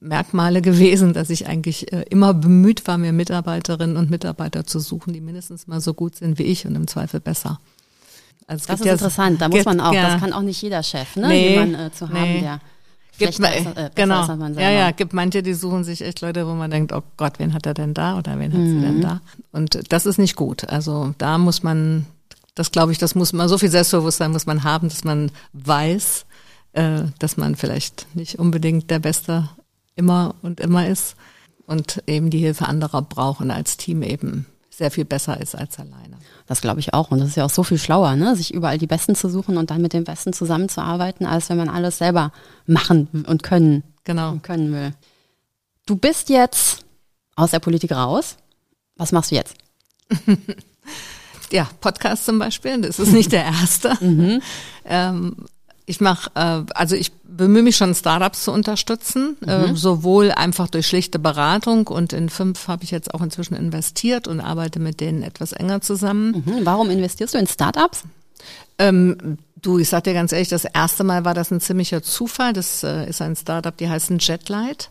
Merkmale 0.00 0.62
gewesen, 0.62 1.12
dass 1.12 1.28
ich 1.28 1.46
eigentlich 1.46 1.92
äh, 1.92 2.04
immer 2.08 2.32
bemüht 2.32 2.86
war, 2.86 2.98
mir 2.98 3.12
Mitarbeiterinnen 3.12 3.96
und 3.96 4.10
Mitarbeiter 4.10 4.64
zu 4.64 4.80
suchen, 4.80 5.12
die 5.12 5.20
mindestens 5.20 5.66
mal 5.66 5.80
so 5.80 5.92
gut 5.92 6.16
sind 6.16 6.38
wie 6.38 6.44
ich 6.44 6.66
und 6.66 6.76
im 6.76 6.86
Zweifel 6.86 7.20
besser. 7.20 7.60
Also 8.50 8.66
das 8.66 8.80
ist 8.80 8.86
ja, 8.86 8.92
interessant, 8.94 9.40
da 9.40 9.48
muss 9.48 9.64
man 9.64 9.78
auch, 9.78 9.92
ja. 9.92 10.10
das 10.10 10.20
kann 10.20 10.32
auch 10.32 10.42
nicht 10.42 10.60
jeder 10.60 10.82
Chef, 10.82 11.14
ne, 11.14 11.28
nee, 11.28 11.50
jemanden 11.50 11.76
äh, 11.76 11.92
zu 11.92 12.08
haben, 12.08 12.32
nee. 12.32 12.40
der 12.40 12.60
gibt 13.16 13.38
man, 13.38 13.52
äh, 13.52 13.90
genau. 13.94 14.26
Man 14.36 14.54
ja, 14.54 14.70
ja, 14.70 14.90
gibt 14.90 15.12
manche, 15.12 15.42
die 15.44 15.54
suchen 15.54 15.84
sich 15.84 16.02
echt 16.02 16.20
Leute, 16.20 16.48
wo 16.48 16.54
man 16.54 16.68
denkt, 16.68 16.92
oh 16.92 17.02
Gott, 17.16 17.38
wen 17.38 17.54
hat 17.54 17.66
er 17.66 17.74
denn 17.74 17.94
da 17.94 18.18
oder 18.18 18.40
wen 18.40 18.52
hat 18.52 18.58
mhm. 18.58 18.66
sie 18.66 18.80
denn 18.80 18.96
mhm. 18.96 19.02
da? 19.02 19.20
Und 19.52 19.92
das 19.92 20.04
ist 20.04 20.18
nicht 20.18 20.34
gut. 20.34 20.68
Also 20.68 21.14
da 21.18 21.38
muss 21.38 21.62
man, 21.62 22.06
das 22.56 22.72
glaube 22.72 22.90
ich, 22.90 22.98
das 22.98 23.14
muss 23.14 23.32
man, 23.32 23.48
so 23.48 23.56
viel 23.56 23.70
Selbstbewusstsein 23.70 24.32
muss 24.32 24.46
man 24.46 24.64
haben, 24.64 24.88
dass 24.88 25.04
man 25.04 25.30
weiß, 25.52 26.26
äh, 26.72 27.02
dass 27.20 27.36
man 27.36 27.54
vielleicht 27.54 28.06
nicht 28.16 28.38
unbedingt 28.40 28.90
der 28.90 28.98
Beste 28.98 29.48
immer 29.94 30.34
und 30.42 30.58
immer 30.58 30.88
ist 30.88 31.14
und 31.66 32.02
eben 32.08 32.30
die 32.30 32.38
Hilfe 32.38 32.66
anderer 32.66 33.02
brauchen 33.02 33.52
als 33.52 33.76
Team 33.76 34.02
eben 34.02 34.46
sehr 34.70 34.90
viel 34.90 35.04
besser 35.04 35.40
ist 35.40 35.54
als 35.54 35.78
alleine. 35.78 36.16
Das 36.50 36.62
glaube 36.62 36.80
ich 36.80 36.94
auch. 36.94 37.12
Und 37.12 37.20
das 37.20 37.28
ist 37.28 37.36
ja 37.36 37.44
auch 37.44 37.50
so 37.50 37.62
viel 37.62 37.78
schlauer, 37.78 38.16
ne? 38.16 38.34
sich 38.34 38.52
überall 38.52 38.76
die 38.76 38.88
Besten 38.88 39.14
zu 39.14 39.30
suchen 39.30 39.56
und 39.56 39.70
dann 39.70 39.80
mit 39.80 39.92
den 39.92 40.02
Besten 40.02 40.32
zusammenzuarbeiten, 40.32 41.24
als 41.24 41.48
wenn 41.48 41.56
man 41.56 41.68
alles 41.68 41.98
selber 41.98 42.32
machen 42.66 43.06
und 43.28 43.44
können, 43.44 43.84
genau. 44.02 44.32
Und 44.32 44.42
können 44.42 44.72
will. 44.72 44.92
Du 45.86 45.94
bist 45.94 46.28
jetzt 46.28 46.84
aus 47.36 47.52
der 47.52 47.60
Politik 47.60 47.92
raus. 47.92 48.36
Was 48.96 49.12
machst 49.12 49.30
du 49.30 49.36
jetzt? 49.36 49.54
ja, 51.52 51.70
Podcast 51.80 52.24
zum 52.24 52.40
Beispiel. 52.40 52.80
Das 52.80 52.98
ist 52.98 53.12
nicht 53.12 53.30
der 53.30 53.44
erste. 53.44 53.96
mhm. 54.04 54.42
ähm, 54.86 55.36
ich 55.90 56.00
mache, 56.00 56.30
äh, 56.34 56.62
also 56.74 56.94
ich 56.94 57.12
bemühe 57.24 57.62
mich 57.62 57.76
schon, 57.76 57.94
Startups 57.94 58.44
zu 58.44 58.52
unterstützen, 58.52 59.36
äh, 59.46 59.58
mhm. 59.58 59.74
äh, 59.74 59.76
sowohl 59.76 60.30
einfach 60.30 60.68
durch 60.68 60.86
schlichte 60.86 61.18
Beratung 61.18 61.88
und 61.88 62.12
in 62.12 62.30
fünf 62.30 62.68
habe 62.68 62.84
ich 62.84 62.92
jetzt 62.92 63.12
auch 63.12 63.20
inzwischen 63.20 63.54
investiert 63.54 64.28
und 64.28 64.40
arbeite 64.40 64.78
mit 64.78 65.00
denen 65.00 65.22
etwas 65.22 65.52
enger 65.52 65.80
zusammen. 65.80 66.44
Mhm. 66.46 66.60
Warum 66.64 66.90
investierst 66.90 67.34
du 67.34 67.38
in 67.38 67.46
Startups? 67.46 68.04
Ähm, 68.78 69.38
du, 69.60 69.78
ich 69.78 69.88
sag 69.88 70.04
dir 70.04 70.14
ganz 70.14 70.32
ehrlich, 70.32 70.48
das 70.48 70.64
erste 70.64 71.04
Mal 71.04 71.24
war 71.24 71.34
das 71.34 71.50
ein 71.50 71.60
ziemlicher 71.60 72.02
Zufall. 72.02 72.52
Das 72.52 72.82
äh, 72.82 73.08
ist 73.08 73.20
ein 73.20 73.36
Startup, 73.36 73.76
die 73.76 73.88
heißen 73.88 74.18
Jetlight. 74.18 74.90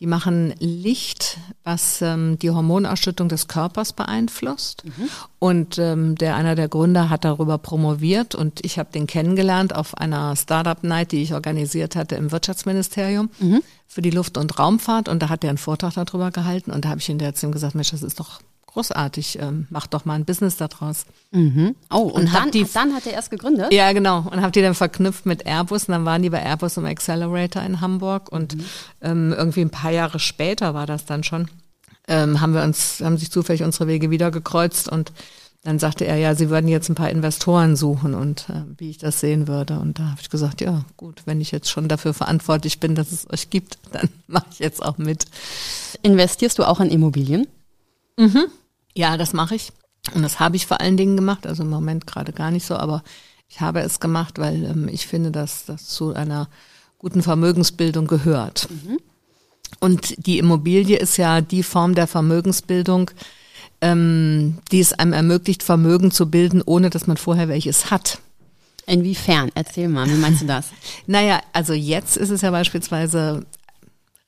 Die 0.00 0.06
machen 0.06 0.54
Licht, 0.60 1.38
was 1.64 2.00
ähm, 2.02 2.38
die 2.38 2.50
Hormonausschüttung 2.50 3.28
des 3.28 3.48
Körpers 3.48 3.92
beeinflusst. 3.92 4.84
Mhm. 4.84 5.08
Und 5.40 5.78
ähm, 5.78 6.14
der 6.14 6.36
einer 6.36 6.54
der 6.54 6.68
Gründer 6.68 7.10
hat 7.10 7.24
darüber 7.24 7.58
promoviert 7.58 8.34
und 8.34 8.64
ich 8.64 8.78
habe 8.78 8.92
den 8.92 9.06
kennengelernt 9.06 9.74
auf 9.74 9.96
einer 9.96 10.36
Startup 10.36 10.82
Night, 10.84 11.12
die 11.12 11.22
ich 11.22 11.34
organisiert 11.34 11.96
hatte 11.96 12.14
im 12.14 12.30
Wirtschaftsministerium 12.30 13.30
mhm. 13.40 13.62
für 13.86 14.02
die 14.02 14.10
Luft- 14.10 14.38
und 14.38 14.58
Raumfahrt. 14.58 15.08
Und 15.08 15.20
da 15.20 15.28
hat 15.28 15.42
er 15.42 15.50
einen 15.50 15.58
Vortrag 15.58 15.94
darüber 15.94 16.30
gehalten 16.30 16.70
und 16.70 16.84
da 16.84 16.90
habe 16.90 17.00
ich 17.00 17.08
in 17.08 17.18
der 17.18 17.28
Erziehung 17.28 17.52
gesagt, 17.52 17.74
Mensch, 17.74 17.90
das 17.90 18.02
ist 18.02 18.20
doch 18.20 18.40
großartig, 18.78 19.40
ähm, 19.40 19.66
mach 19.70 19.88
doch 19.88 20.04
mal 20.04 20.14
ein 20.14 20.24
Business 20.24 20.56
daraus. 20.56 21.04
Mhm. 21.32 21.74
Oh, 21.90 22.02
und, 22.02 22.26
und 22.26 22.34
dann, 22.34 22.52
die, 22.52 22.64
dann 22.72 22.94
hat 22.94 23.06
er 23.06 23.14
erst 23.14 23.30
gegründet? 23.30 23.72
Ja, 23.72 23.92
genau. 23.92 24.18
Und 24.30 24.40
habe 24.40 24.52
die 24.52 24.62
dann 24.62 24.74
verknüpft 24.74 25.26
mit 25.26 25.46
Airbus. 25.46 25.88
Und 25.88 25.92
dann 25.92 26.04
waren 26.04 26.22
die 26.22 26.30
bei 26.30 26.40
Airbus 26.40 26.76
im 26.76 26.84
Accelerator 26.84 27.62
in 27.62 27.80
Hamburg. 27.80 28.30
Und 28.30 28.54
mhm. 28.54 28.64
ähm, 29.02 29.34
irgendwie 29.36 29.62
ein 29.62 29.70
paar 29.70 29.90
Jahre 29.90 30.20
später 30.20 30.74
war 30.74 30.86
das 30.86 31.06
dann 31.06 31.24
schon, 31.24 31.48
ähm, 32.06 32.40
haben 32.40 32.54
wir 32.54 32.62
uns, 32.62 33.00
haben 33.02 33.18
sich 33.18 33.32
zufällig 33.32 33.64
unsere 33.64 33.88
Wege 33.88 34.10
wieder 34.10 34.30
gekreuzt 34.30 34.88
und 34.88 35.12
dann 35.64 35.80
sagte 35.80 36.06
er, 36.06 36.16
ja, 36.16 36.36
sie 36.36 36.50
würden 36.50 36.68
jetzt 36.68 36.88
ein 36.88 36.94
paar 36.94 37.10
Investoren 37.10 37.74
suchen 37.74 38.14
und 38.14 38.48
äh, 38.48 38.62
wie 38.78 38.90
ich 38.90 38.98
das 38.98 39.18
sehen 39.18 39.48
würde. 39.48 39.80
Und 39.80 39.98
da 39.98 40.04
habe 40.10 40.20
ich 40.20 40.30
gesagt, 40.30 40.60
ja, 40.60 40.84
gut, 40.96 41.22
wenn 41.24 41.40
ich 41.40 41.50
jetzt 41.50 41.68
schon 41.68 41.88
dafür 41.88 42.14
verantwortlich 42.14 42.78
bin, 42.78 42.94
dass 42.94 43.10
es 43.10 43.28
euch 43.28 43.50
gibt, 43.50 43.76
dann 43.92 44.08
mache 44.28 44.46
ich 44.52 44.60
jetzt 44.60 44.82
auch 44.82 44.98
mit. 44.98 45.26
Investierst 46.02 46.60
du 46.60 46.62
auch 46.62 46.78
in 46.78 46.90
Immobilien? 46.90 47.48
Mhm. 48.16 48.46
Ja, 48.98 49.16
das 49.16 49.32
mache 49.32 49.54
ich. 49.54 49.70
Und 50.12 50.22
das 50.22 50.40
habe 50.40 50.56
ich 50.56 50.66
vor 50.66 50.80
allen 50.80 50.96
Dingen 50.96 51.14
gemacht. 51.14 51.46
Also 51.46 51.62
im 51.62 51.70
Moment 51.70 52.08
gerade 52.08 52.32
gar 52.32 52.50
nicht 52.50 52.66
so, 52.66 52.74
aber 52.74 53.04
ich 53.48 53.60
habe 53.60 53.78
es 53.80 54.00
gemacht, 54.00 54.40
weil 54.40 54.64
ähm, 54.64 54.88
ich 54.88 55.06
finde, 55.06 55.30
dass 55.30 55.66
das 55.66 55.86
zu 55.86 56.14
einer 56.14 56.48
guten 56.98 57.22
Vermögensbildung 57.22 58.08
gehört. 58.08 58.66
Mhm. 58.68 58.98
Und 59.78 60.26
die 60.26 60.38
Immobilie 60.38 60.98
ist 60.98 61.16
ja 61.16 61.40
die 61.40 61.62
Form 61.62 61.94
der 61.94 62.08
Vermögensbildung, 62.08 63.12
ähm, 63.82 64.58
die 64.72 64.80
es 64.80 64.94
einem 64.94 65.12
ermöglicht, 65.12 65.62
Vermögen 65.62 66.10
zu 66.10 66.28
bilden, 66.28 66.60
ohne 66.66 66.90
dass 66.90 67.06
man 67.06 67.18
vorher 67.18 67.46
welches 67.46 67.92
hat. 67.92 68.18
Inwiefern? 68.86 69.52
Erzähl 69.54 69.86
mal, 69.86 70.08
wie 70.10 70.14
meinst 70.14 70.42
du 70.42 70.46
das? 70.46 70.70
naja, 71.06 71.40
also 71.52 71.72
jetzt 71.72 72.16
ist 72.16 72.30
es 72.30 72.40
ja 72.40 72.50
beispielsweise 72.50 73.46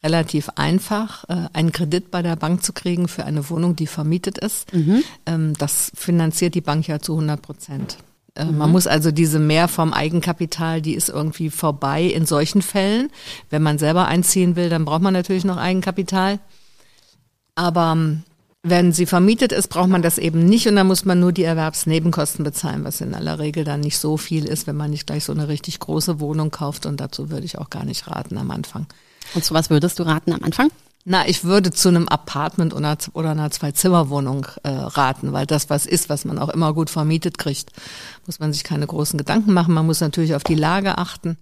relativ 0.03 0.49
einfach, 0.57 1.25
äh, 1.29 1.49
einen 1.53 1.73
Kredit 1.73 2.11
bei 2.11 2.23
der 2.23 2.37
Bank 2.37 2.63
zu 2.63 2.73
kriegen 2.73 3.09
für 3.09 3.25
eine 3.25 3.49
Wohnung, 3.51 3.77
die 3.77 3.87
vermietet 3.87 4.39
ist. 4.39 4.73
Mhm. 4.73 5.03
Ähm, 5.27 5.55
das 5.59 5.93
finanziert 5.95 6.55
die 6.55 6.61
Bank 6.61 6.87
ja 6.87 7.01
zu 7.01 7.13
100 7.13 7.43
Prozent. 7.43 7.99
Äh, 8.35 8.47
mhm. 8.47 8.59
Man 8.59 8.73
muss 8.73 8.87
also 8.87 9.11
diese 9.11 9.39
mehr 9.39 9.69
vom 9.69 9.93
Eigenkapital, 9.93 10.81
die 10.81 10.95
ist 10.95 11.09
irgendwie 11.09 11.51
vorbei 11.51 12.05
in 12.05 12.27
solchen 12.27 12.63
Fällen. 12.63 13.11
Wenn 13.51 13.63
man 13.63 13.79
selber 13.79 14.07
einziehen 14.07 14.57
will, 14.57 14.71
dann 14.71 14.85
braucht 14.85 15.03
man 15.03 15.13
natürlich 15.13 15.45
noch 15.45 15.59
Eigenkapital. 15.59 16.39
Aber 17.55 17.93
ähm, 17.93 18.23
wenn 18.63 18.93
sie 18.93 19.07
vermietet 19.07 19.53
ist, 19.53 19.69
braucht 19.69 19.89
man 19.89 20.03
das 20.03 20.19
eben 20.19 20.45
nicht 20.45 20.69
und 20.69 20.77
dann 20.77 20.87
muss 20.87 21.05
man 21.05 21.19
nur 21.19 21.33
die 21.33 21.45
Erwerbsnebenkosten 21.45 22.45
bezahlen, 22.45 22.85
was 22.85 23.01
in 23.01 23.15
aller 23.15 23.39
Regel 23.39 23.65
dann 23.65 23.81
nicht 23.81 23.99
so 23.99 24.17
viel 24.17 24.45
ist, 24.45 24.67
wenn 24.67 24.77
man 24.77 24.91
nicht 24.91 25.07
gleich 25.07 25.25
so 25.25 25.33
eine 25.33 25.49
richtig 25.49 25.79
große 25.79 26.21
Wohnung 26.21 26.51
kauft 26.51 26.85
und 26.85 27.01
dazu 27.01 27.31
würde 27.31 27.47
ich 27.47 27.59
auch 27.59 27.71
gar 27.71 27.85
nicht 27.85 28.07
raten 28.09 28.37
am 28.37 28.51
Anfang. 28.51 28.87
Und 29.35 29.45
zu 29.45 29.55
was 29.55 29.71
würdest 29.71 29.99
du 29.99 30.03
raten 30.03 30.33
am 30.33 30.43
Anfang? 30.43 30.71
Na, 31.05 31.27
ich 31.27 31.45
würde 31.45 31.71
zu 31.71 31.89
einem 31.89 32.09
Apartment 32.09 32.75
oder, 32.75 32.97
oder 33.15 33.31
einer 33.31 33.51
Zwei-Zimmer-Wohnung 33.51 34.47
äh, 34.65 34.69
raten, 34.69 35.33
weil 35.33 35.47
das 35.47 35.71
was 35.71 35.87
ist, 35.87 36.11
was 36.11 36.27
man 36.27 36.39
auch 36.39 36.51
immer 36.51 36.75
gut 36.75 36.91
vermietet 36.91 37.39
kriegt, 37.39 37.71
muss 38.27 38.39
man 38.39 38.53
sich 38.53 38.65
keine 38.65 38.87
großen 38.87 39.17
Gedanken 39.17 39.55
machen. 39.55 39.73
Man 39.73 39.87
muss 39.87 40.01
natürlich 40.01 40.35
auf 40.35 40.45
die 40.45 40.55
Lage 40.55 40.99
achten. 40.99 41.39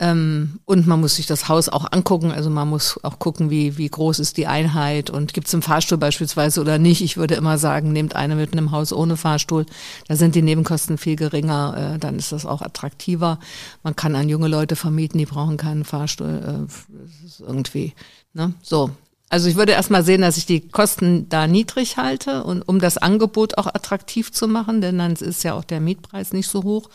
Ähm, 0.00 0.60
und 0.64 0.86
man 0.86 1.00
muss 1.00 1.16
sich 1.16 1.26
das 1.26 1.48
Haus 1.48 1.68
auch 1.68 1.90
angucken. 1.90 2.30
Also 2.30 2.50
man 2.50 2.68
muss 2.68 3.02
auch 3.02 3.18
gucken, 3.18 3.50
wie, 3.50 3.78
wie 3.78 3.88
groß 3.88 4.20
ist 4.20 4.36
die 4.36 4.46
Einheit 4.46 5.10
und 5.10 5.34
gibt 5.34 5.48
es 5.48 5.54
einen 5.54 5.62
Fahrstuhl 5.62 5.98
beispielsweise 5.98 6.60
oder 6.60 6.78
nicht. 6.78 7.02
Ich 7.02 7.16
würde 7.16 7.34
immer 7.34 7.58
sagen, 7.58 7.92
nehmt 7.92 8.14
eine 8.14 8.36
mit 8.36 8.52
einem 8.52 8.70
Haus 8.70 8.92
ohne 8.92 9.16
Fahrstuhl. 9.16 9.66
Da 10.06 10.14
sind 10.14 10.36
die 10.36 10.42
Nebenkosten 10.42 10.98
viel 10.98 11.16
geringer. 11.16 11.94
Äh, 11.94 11.98
dann 11.98 12.16
ist 12.16 12.30
das 12.30 12.46
auch 12.46 12.62
attraktiver. 12.62 13.40
Man 13.82 13.96
kann 13.96 14.14
an 14.14 14.28
junge 14.28 14.48
Leute 14.48 14.76
vermieten, 14.76 15.18
die 15.18 15.26
brauchen 15.26 15.56
keinen 15.56 15.84
Fahrstuhl. 15.84 16.68
Äh, 16.68 17.42
irgendwie, 17.42 17.94
ne? 18.34 18.54
So. 18.62 18.90
Also 19.30 19.50
ich 19.50 19.56
würde 19.56 19.72
erstmal 19.72 20.04
sehen, 20.04 20.22
dass 20.22 20.38
ich 20.38 20.46
die 20.46 20.68
Kosten 20.68 21.28
da 21.28 21.46
niedrig 21.46 21.98
halte 21.98 22.44
und 22.44 22.62
um 22.62 22.78
das 22.78 22.96
Angebot 22.96 23.58
auch 23.58 23.66
attraktiv 23.66 24.32
zu 24.32 24.48
machen, 24.48 24.80
denn 24.80 24.96
dann 24.96 25.12
ist 25.12 25.44
ja 25.44 25.52
auch 25.52 25.64
der 25.64 25.80
Mietpreis 25.80 26.32
nicht 26.32 26.48
so 26.48 26.62
hoch. 26.62 26.88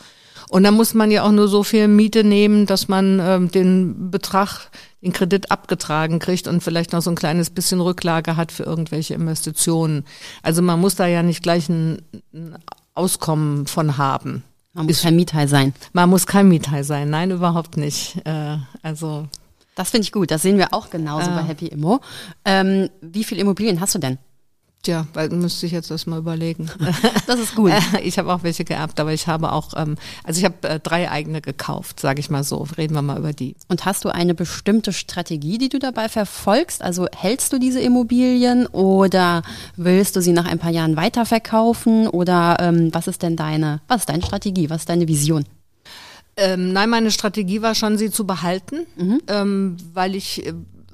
Und 0.54 0.62
dann 0.62 0.74
muss 0.74 0.94
man 0.94 1.10
ja 1.10 1.24
auch 1.24 1.32
nur 1.32 1.48
so 1.48 1.64
viel 1.64 1.88
Miete 1.88 2.22
nehmen, 2.22 2.66
dass 2.66 2.86
man 2.86 3.18
ähm, 3.18 3.50
den 3.50 4.12
Betrag, 4.12 4.70
den 5.02 5.12
Kredit 5.12 5.50
abgetragen 5.50 6.20
kriegt 6.20 6.46
und 6.46 6.62
vielleicht 6.62 6.92
noch 6.92 7.02
so 7.02 7.10
ein 7.10 7.16
kleines 7.16 7.50
bisschen 7.50 7.80
Rücklage 7.80 8.36
hat 8.36 8.52
für 8.52 8.62
irgendwelche 8.62 9.14
Investitionen. 9.14 10.04
Also 10.44 10.62
man 10.62 10.80
muss 10.80 10.94
da 10.94 11.08
ja 11.08 11.24
nicht 11.24 11.42
gleich 11.42 11.68
ein, 11.68 12.02
ein 12.32 12.56
Auskommen 12.94 13.66
von 13.66 13.98
haben. 13.98 14.44
Man 14.74 14.86
muss 14.86 15.02
kein 15.02 15.16
Miethai 15.16 15.48
sein. 15.48 15.74
Man 15.92 16.08
muss 16.08 16.24
kein 16.24 16.48
Miethai 16.48 16.84
sein, 16.84 17.10
nein, 17.10 17.32
überhaupt 17.32 17.76
nicht. 17.76 18.24
Äh, 18.24 18.58
also 18.80 19.26
das 19.74 19.90
finde 19.90 20.04
ich 20.04 20.12
gut. 20.12 20.30
Das 20.30 20.42
sehen 20.42 20.56
wir 20.56 20.72
auch 20.72 20.88
genauso 20.88 21.32
äh, 21.32 21.34
bei 21.34 21.42
Happy 21.42 21.66
Immo. 21.66 22.00
Ähm, 22.44 22.90
wie 23.00 23.24
viele 23.24 23.40
Immobilien 23.40 23.80
hast 23.80 23.96
du 23.96 23.98
denn? 23.98 24.18
Tja, 24.84 25.06
weil 25.14 25.30
müsste 25.30 25.64
ich 25.64 25.72
jetzt 25.72 25.90
das 25.90 26.06
mal 26.06 26.18
überlegen. 26.18 26.70
Das 27.26 27.40
ist 27.40 27.54
gut. 27.54 27.72
Ich 28.02 28.18
habe 28.18 28.32
auch 28.32 28.42
welche 28.42 28.64
geerbt, 28.64 29.00
aber 29.00 29.12
ich 29.12 29.26
habe 29.26 29.52
auch, 29.52 29.72
ähm, 29.76 29.96
also 30.24 30.38
ich 30.38 30.44
habe 30.44 30.68
äh, 30.68 30.78
drei 30.78 31.10
eigene 31.10 31.40
gekauft, 31.40 31.98
sage 32.00 32.20
ich 32.20 32.28
mal 32.28 32.44
so. 32.44 32.66
Reden 32.76 32.94
wir 32.94 33.00
mal 33.00 33.18
über 33.18 33.32
die. 33.32 33.56
Und 33.68 33.86
hast 33.86 34.04
du 34.04 34.10
eine 34.10 34.34
bestimmte 34.34 34.92
Strategie, 34.92 35.56
die 35.56 35.70
du 35.70 35.78
dabei 35.78 36.10
verfolgst? 36.10 36.82
Also 36.82 37.06
hältst 37.16 37.52
du 37.52 37.58
diese 37.58 37.80
Immobilien 37.80 38.66
oder 38.66 39.42
willst 39.76 40.16
du 40.16 40.20
sie 40.20 40.32
nach 40.32 40.44
ein 40.44 40.58
paar 40.58 40.70
Jahren 40.70 40.96
weiterverkaufen? 40.96 42.08
Oder 42.08 42.58
ähm, 42.60 42.90
was 42.92 43.06
ist 43.06 43.22
denn 43.22 43.36
deine, 43.36 43.80
was 43.88 44.00
ist 44.00 44.08
deine 44.10 44.22
Strategie? 44.22 44.68
Was 44.68 44.82
ist 44.82 44.88
deine 44.90 45.08
Vision? 45.08 45.44
Ähm, 46.36 46.72
nein, 46.72 46.90
meine 46.90 47.10
Strategie 47.10 47.62
war 47.62 47.74
schon, 47.74 47.96
sie 47.96 48.10
zu 48.10 48.26
behalten, 48.26 48.86
ähm, 49.28 49.76
weil 49.94 50.14
ich 50.14 50.44
äh, 50.46 50.52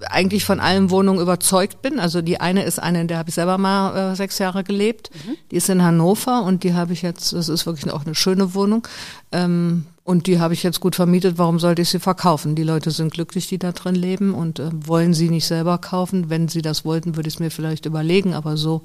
eigentlich 0.09 0.45
von 0.45 0.61
allen 0.61 0.91
Wohnungen 0.91 1.21
überzeugt 1.21 1.83
bin. 1.83 1.99
Also 2.01 2.23
die 2.23 2.41
eine 2.41 2.65
ist 2.65 2.79
eine, 2.79 3.01
in 3.03 3.09
der 3.09 3.19
habe 3.19 3.29
ich 3.29 3.35
selber 3.35 3.59
mal 3.59 4.13
äh, 4.13 4.17
sechs 4.17 4.39
Jahre 4.39 4.65
gelebt. 4.65 5.11
Die 5.51 5.57
ist 5.57 5.69
in 5.69 5.83
Hannover 5.83 6.43
und 6.43 6.65
die 6.65 6.75
habe 6.75 6.93
ich 6.93 7.03
jetzt, 7.03 7.33
das 7.33 7.49
ist 7.49 7.67
wirklich 7.67 7.93
auch 7.93 8.05
eine 8.05 8.15
schöne 8.15 8.55
Wohnung. 8.55 8.87
Ähm, 9.33 9.87
und 10.05 10.27
die 10.27 10.41
habe 10.41 10.55
ich 10.55 10.63
jetzt 10.63 10.81
gut 10.81 10.97
vermietet. 10.97 11.39
Warum 11.39 11.59
sollte 11.59 11.83
ich 11.83 11.89
sie 11.89 12.01
verkaufen? 12.01 12.55
Die 12.55 12.65
Leute 12.65 12.91
sind 12.91 13.13
glücklich, 13.13 13.47
die 13.49 13.59
da 13.59 13.73
drin 13.73 13.95
leben 13.95 14.35
und 14.35 14.59
äh, 14.59 14.71
wollen 14.73 15.15
sie 15.15 15.29
nicht 15.29 15.47
selber 15.47 15.79
kaufen. 15.79 16.31
Wenn 16.31 16.49
sie 16.49 16.63
das 16.63 16.85
wollten, 16.85 17.17
würde 17.17 17.29
ich 17.29 17.35
es 17.35 17.41
mir 17.41 17.51
vielleicht 17.51 17.87
überlegen, 17.87 18.35
aber 18.35 18.57
so 18.57 18.83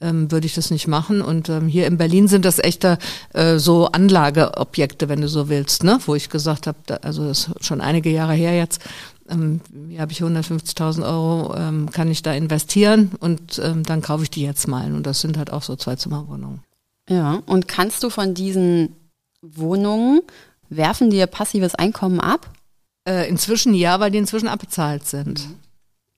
ähm, 0.00 0.30
würde 0.30 0.46
ich 0.46 0.54
das 0.54 0.70
nicht 0.70 0.86
machen. 0.86 1.20
Und 1.20 1.48
ähm, 1.48 1.68
hier 1.68 1.86
in 1.86 1.98
Berlin 1.98 2.28
sind 2.28 2.44
das 2.44 2.58
echte 2.58 2.98
äh, 3.34 3.58
so 3.58 3.86
Anlageobjekte, 3.86 5.08
wenn 5.08 5.20
du 5.20 5.28
so 5.28 5.48
willst, 5.48 5.84
ne? 5.84 5.98
Wo 6.06 6.14
ich 6.14 6.30
gesagt 6.30 6.66
habe, 6.66 6.78
also 7.02 7.26
das 7.26 7.48
ist 7.48 7.64
schon 7.64 7.80
einige 7.80 8.10
Jahre 8.10 8.34
her 8.34 8.56
jetzt, 8.56 8.80
ähm, 9.30 9.60
hier 9.88 10.00
habe 10.00 10.12
ich 10.12 10.22
150.000 10.22 11.02
Euro, 11.04 11.54
ähm, 11.56 11.90
kann 11.90 12.10
ich 12.10 12.22
da 12.22 12.32
investieren 12.32 13.12
und 13.20 13.60
ähm, 13.62 13.82
dann 13.82 14.02
kaufe 14.02 14.22
ich 14.22 14.30
die 14.30 14.42
jetzt 14.42 14.68
mal. 14.68 14.92
Und 14.94 15.06
das 15.06 15.20
sind 15.20 15.36
halt 15.36 15.52
auch 15.52 15.62
so 15.62 15.76
Zwei-Zimmer-Wohnungen. 15.76 16.60
Ja. 17.08 17.42
Und 17.46 17.68
kannst 17.68 18.02
du 18.02 18.10
von 18.10 18.34
diesen 18.34 18.94
Wohnungen 19.42 20.20
werfen 20.68 21.10
dir 21.10 21.26
passives 21.26 21.74
Einkommen 21.74 22.20
ab? 22.20 22.50
Äh, 23.08 23.28
inzwischen 23.28 23.74
ja, 23.74 24.00
weil 24.00 24.10
die 24.10 24.18
inzwischen 24.18 24.48
abbezahlt 24.48 25.06
sind. 25.06 25.48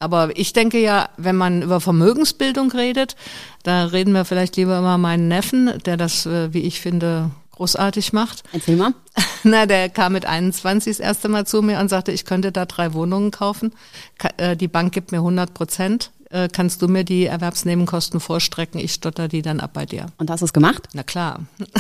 Aber 0.00 0.36
ich 0.36 0.52
denke 0.52 0.80
ja, 0.80 1.10
wenn 1.18 1.36
man 1.36 1.62
über 1.62 1.80
Vermögensbildung 1.80 2.72
redet, 2.72 3.16
da 3.62 3.84
reden 3.84 4.12
wir 4.12 4.24
vielleicht 4.24 4.56
lieber 4.56 4.78
über 4.78 4.98
meinen 4.98 5.28
Neffen, 5.28 5.70
der 5.84 5.96
das, 5.98 6.26
äh, 6.26 6.52
wie 6.54 6.62
ich 6.62 6.80
finde, 6.80 7.30
großartig 7.60 8.14
macht. 8.14 8.42
Erzähl 8.52 8.76
mal. 8.76 8.94
Na, 9.44 9.66
der 9.66 9.90
kam 9.90 10.14
mit 10.14 10.24
21 10.24 10.96
das 10.96 11.00
erste 11.04 11.28
Mal 11.28 11.46
zu 11.46 11.60
mir 11.60 11.78
und 11.78 11.90
sagte, 11.90 12.10
ich 12.10 12.24
könnte 12.24 12.52
da 12.52 12.64
drei 12.64 12.94
Wohnungen 12.94 13.30
kaufen. 13.30 13.72
Ka 14.18 14.30
äh, 14.38 14.56
die 14.56 14.66
Bank 14.66 14.94
gibt 14.94 15.12
mir 15.12 15.18
100 15.18 15.52
Prozent. 15.52 16.10
Äh, 16.30 16.48
kannst 16.50 16.80
du 16.80 16.88
mir 16.88 17.04
die 17.04 17.26
Erwerbsnebenkosten 17.26 18.18
vorstrecken? 18.18 18.80
Ich 18.80 18.94
stotter 18.94 19.28
die 19.28 19.42
dann 19.42 19.60
ab 19.60 19.72
bei 19.74 19.84
dir. 19.84 20.06
Und 20.16 20.30
hast 20.30 20.40
du 20.40 20.46
es 20.46 20.54
gemacht? 20.54 20.88
Na 20.94 21.02
klar. 21.02 21.40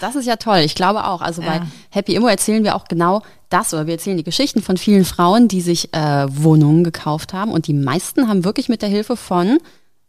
Das 0.00 0.16
ist 0.16 0.26
ja 0.26 0.34
toll. 0.34 0.58
Ich 0.64 0.74
glaube 0.74 1.06
auch. 1.06 1.20
Also 1.20 1.40
bei 1.40 1.54
Ja. 1.58 1.66
Happy 1.90 2.16
Immo 2.16 2.26
erzählen 2.26 2.64
wir 2.64 2.74
auch 2.74 2.88
genau 2.88 3.22
das 3.48 3.72
oder 3.72 3.86
wir 3.86 3.94
erzählen 3.94 4.16
die 4.16 4.24
Geschichten 4.24 4.60
von 4.60 4.76
vielen 4.76 5.04
Frauen, 5.04 5.46
die 5.46 5.60
sich 5.60 5.94
äh, 5.94 6.26
Wohnungen 6.28 6.82
gekauft 6.82 7.32
haben 7.32 7.52
und 7.52 7.68
die 7.68 7.74
meisten 7.74 8.26
haben 8.26 8.42
wirklich 8.42 8.68
mit 8.68 8.82
der 8.82 8.88
Hilfe 8.88 9.16
von 9.16 9.58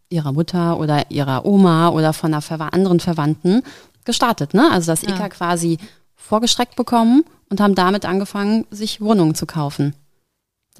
ihrer 0.10 0.32
Mutter 0.32 0.80
oder 0.80 1.12
ihrer 1.12 1.46
Oma 1.46 1.90
oder 1.90 2.14
von 2.14 2.34
einer 2.34 2.42
Verwa 2.42 2.70
anderen 2.70 3.00
Verwandten 3.00 3.62
gestartet. 4.10 4.56
Ne? 4.56 4.72
Also 4.72 4.92
das 4.92 5.04
IKA 5.04 5.30
quasi 5.30 5.78
vorgestreckt 6.16 6.76
bekommen 6.76 7.24
und 7.50 7.62
haben 7.62 7.76
damit 7.76 8.06
angefangen, 8.06 8.66
sich 8.72 9.02
Wohnungen 9.02 9.36
zu 9.36 9.46
kaufen. 9.46 9.94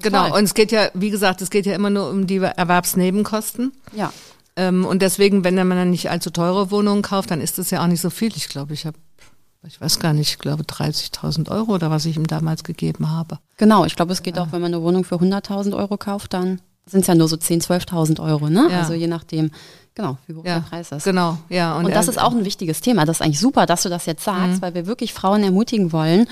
Genau. 0.02 0.36
Und 0.36 0.44
es 0.44 0.54
geht 0.54 0.72
ja, 0.72 0.88
wie 0.94 1.10
gesagt, 1.10 1.42
es 1.42 1.50
geht 1.50 1.64
ja 1.64 1.74
immer 1.74 1.90
nur 1.90 2.10
um 2.10 2.26
die 2.26 2.38
Erwerbsnebenkosten. 2.38 3.72
Ja. 3.92 4.12
Ähm, 4.56 4.84
und 4.84 5.00
deswegen, 5.00 5.44
wenn 5.44 5.54
man 5.54 5.78
dann 5.78 5.90
nicht 5.90 6.10
allzu 6.10 6.30
teure 6.30 6.72
Wohnungen 6.72 7.02
kauft, 7.02 7.30
dann 7.30 7.40
ist 7.40 7.58
das 7.58 7.70
ja 7.70 7.82
auch 7.82 7.86
nicht 7.86 8.00
so 8.00 8.10
viel. 8.10 8.34
Ich 8.36 8.48
glaube, 8.48 8.74
ich 8.74 8.84
habe, 8.84 8.98
ich 9.64 9.80
weiß 9.80 10.00
gar 10.00 10.12
nicht, 10.12 10.30
ich 10.30 10.38
glaube 10.38 10.64
30.000 10.64 11.50
Euro 11.50 11.74
oder 11.74 11.90
was 11.90 12.04
ich 12.04 12.16
ihm 12.16 12.26
damals 12.26 12.64
gegeben 12.64 13.10
habe. 13.10 13.38
Genau, 13.58 13.84
ich 13.84 13.94
glaube, 13.94 14.12
es 14.12 14.22
geht 14.22 14.38
auch, 14.38 14.48
wenn 14.50 14.60
man 14.60 14.74
eine 14.74 14.82
Wohnung 14.82 15.04
für 15.04 15.16
100.000 15.16 15.76
Euro 15.76 15.96
kauft, 15.98 16.32
dann 16.32 16.60
sind 16.86 17.02
es 17.02 17.06
ja 17.06 17.14
nur 17.14 17.28
so 17.28 17.36
10.000, 17.36 17.86
12.000 17.86 18.20
Euro, 18.20 18.48
ne? 18.48 18.68
Ja. 18.70 18.80
Also 18.80 18.94
je 18.94 19.06
nachdem, 19.06 19.50
genau, 19.94 20.18
wie 20.26 20.34
hoch 20.34 20.42
der 20.42 20.60
Preis 20.60 20.92
ist. 20.92 21.04
Genau, 21.04 21.38
ja. 21.48 21.76
Und 21.76 21.90
das 21.90 22.06
er- 22.06 22.12
ist 22.12 22.18
auch 22.18 22.32
ein 22.32 22.44
wichtiges 22.44 22.80
Thema. 22.80 23.04
Das 23.04 23.18
ist 23.18 23.22
eigentlich 23.22 23.40
super, 23.40 23.66
dass 23.66 23.82
du 23.82 23.88
das 23.88 24.06
jetzt 24.06 24.24
sagst, 24.24 24.62
weil 24.62 24.74
wir 24.74 24.86
wirklich 24.86 25.12
Frauen 25.12 25.42
ermutigen 25.42 25.92
wollen 25.92 26.26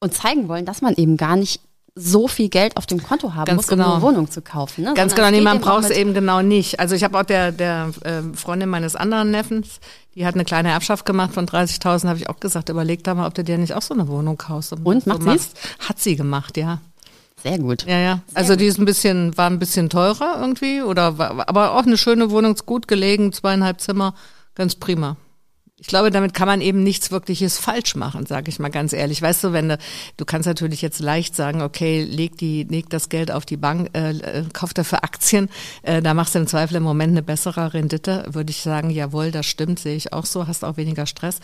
und 0.00 0.14
zeigen 0.14 0.48
wollen, 0.48 0.64
dass 0.64 0.82
man 0.82 0.94
eben 0.94 1.16
gar 1.16 1.36
nicht 1.36 1.60
so 2.00 2.28
viel 2.28 2.48
Geld 2.48 2.76
auf 2.76 2.86
dem 2.86 3.02
Konto 3.02 3.34
haben 3.34 3.46
Ganz 3.46 3.56
muss, 3.62 3.72
um 3.72 3.78
genau. 3.78 3.94
eine 3.94 4.02
Wohnung 4.02 4.30
zu 4.30 4.40
kaufen. 4.40 4.84
Ne? 4.84 4.94
Ganz 4.94 5.14
Sondern 5.14 5.34
genau, 5.34 5.58
braucht 5.58 5.84
es 5.84 5.90
eben 5.90 6.14
genau 6.14 6.42
nicht. 6.42 6.78
Also 6.78 6.94
ich 6.94 7.02
habe 7.02 7.18
auch 7.18 7.24
der, 7.24 7.50
der 7.50 7.90
ähm, 8.04 8.34
Freundin 8.34 8.68
meines 8.68 8.94
anderen 8.94 9.32
Neffens, 9.32 9.80
die 10.14 10.24
hat 10.24 10.34
eine 10.34 10.44
kleine 10.44 10.70
Erbschaft 10.70 11.04
gemacht 11.04 11.34
von 11.34 11.46
30.000, 11.46 12.08
habe 12.08 12.18
ich 12.18 12.28
auch 12.28 12.38
gesagt, 12.38 12.68
überleg 12.68 13.02
da 13.02 13.14
mal, 13.14 13.26
ob 13.26 13.34
du 13.34 13.42
dir 13.42 13.58
nicht 13.58 13.74
auch 13.74 13.82
so 13.82 13.94
eine 13.94 14.06
Wohnung 14.06 14.38
kaufst. 14.38 14.72
Und, 14.72 15.02
so 15.04 15.10
macht 15.10 15.22
machst. 15.22 15.58
Hat 15.80 15.98
sie 15.98 16.14
gemacht, 16.14 16.56
ja. 16.56 16.80
Sehr 17.42 17.58
gut. 17.58 17.84
Ja, 17.86 17.98
ja. 17.98 18.20
Also 18.34 18.56
die 18.56 18.66
ist 18.66 18.78
ein 18.78 18.84
bisschen, 18.84 19.36
war 19.36 19.48
ein 19.48 19.58
bisschen 19.58 19.88
teurer 19.90 20.38
irgendwie, 20.40 20.82
oder 20.82 21.18
war, 21.18 21.48
aber 21.48 21.72
auch 21.72 21.86
eine 21.86 21.96
schöne 21.96 22.30
Wohnung, 22.30 22.54
ist 22.54 22.66
gut 22.66 22.88
gelegen, 22.88 23.32
zweieinhalb 23.32 23.80
Zimmer, 23.80 24.14
ganz 24.54 24.74
prima. 24.74 25.16
Ich 25.80 25.86
glaube, 25.86 26.10
damit 26.10 26.34
kann 26.34 26.48
man 26.48 26.60
eben 26.60 26.82
nichts 26.82 27.12
wirkliches 27.12 27.56
falsch 27.56 27.94
machen, 27.94 28.26
sage 28.26 28.48
ich 28.48 28.58
mal 28.58 28.68
ganz 28.68 28.92
ehrlich. 28.92 29.22
Weißt 29.22 29.44
du, 29.44 29.52
wenn 29.52 29.68
du, 29.68 29.78
du 30.16 30.24
kannst 30.24 30.48
natürlich 30.48 30.82
jetzt 30.82 30.98
leicht 30.98 31.36
sagen, 31.36 31.62
okay, 31.62 32.02
leg 32.02 32.36
die, 32.36 32.64
leg 32.64 32.90
das 32.90 33.08
Geld 33.08 33.30
auf 33.30 33.46
die 33.46 33.56
Bank, 33.56 33.90
äh, 33.96 34.10
äh, 34.10 34.44
kauf 34.52 34.74
dafür 34.74 35.04
Aktien, 35.04 35.48
äh, 35.82 36.02
da 36.02 36.14
machst 36.14 36.34
du 36.34 36.40
im 36.40 36.48
Zweifel 36.48 36.78
im 36.78 36.82
Moment 36.82 37.12
eine 37.12 37.22
bessere 37.22 37.74
Rendite. 37.74 38.24
Würde 38.28 38.50
ich 38.50 38.60
sagen, 38.60 38.90
jawohl, 38.90 39.30
das 39.30 39.46
stimmt, 39.46 39.78
sehe 39.78 39.94
ich 39.94 40.12
auch 40.12 40.26
so, 40.26 40.48
hast 40.48 40.64
auch 40.64 40.76
weniger 40.78 41.06
Stress. 41.06 41.38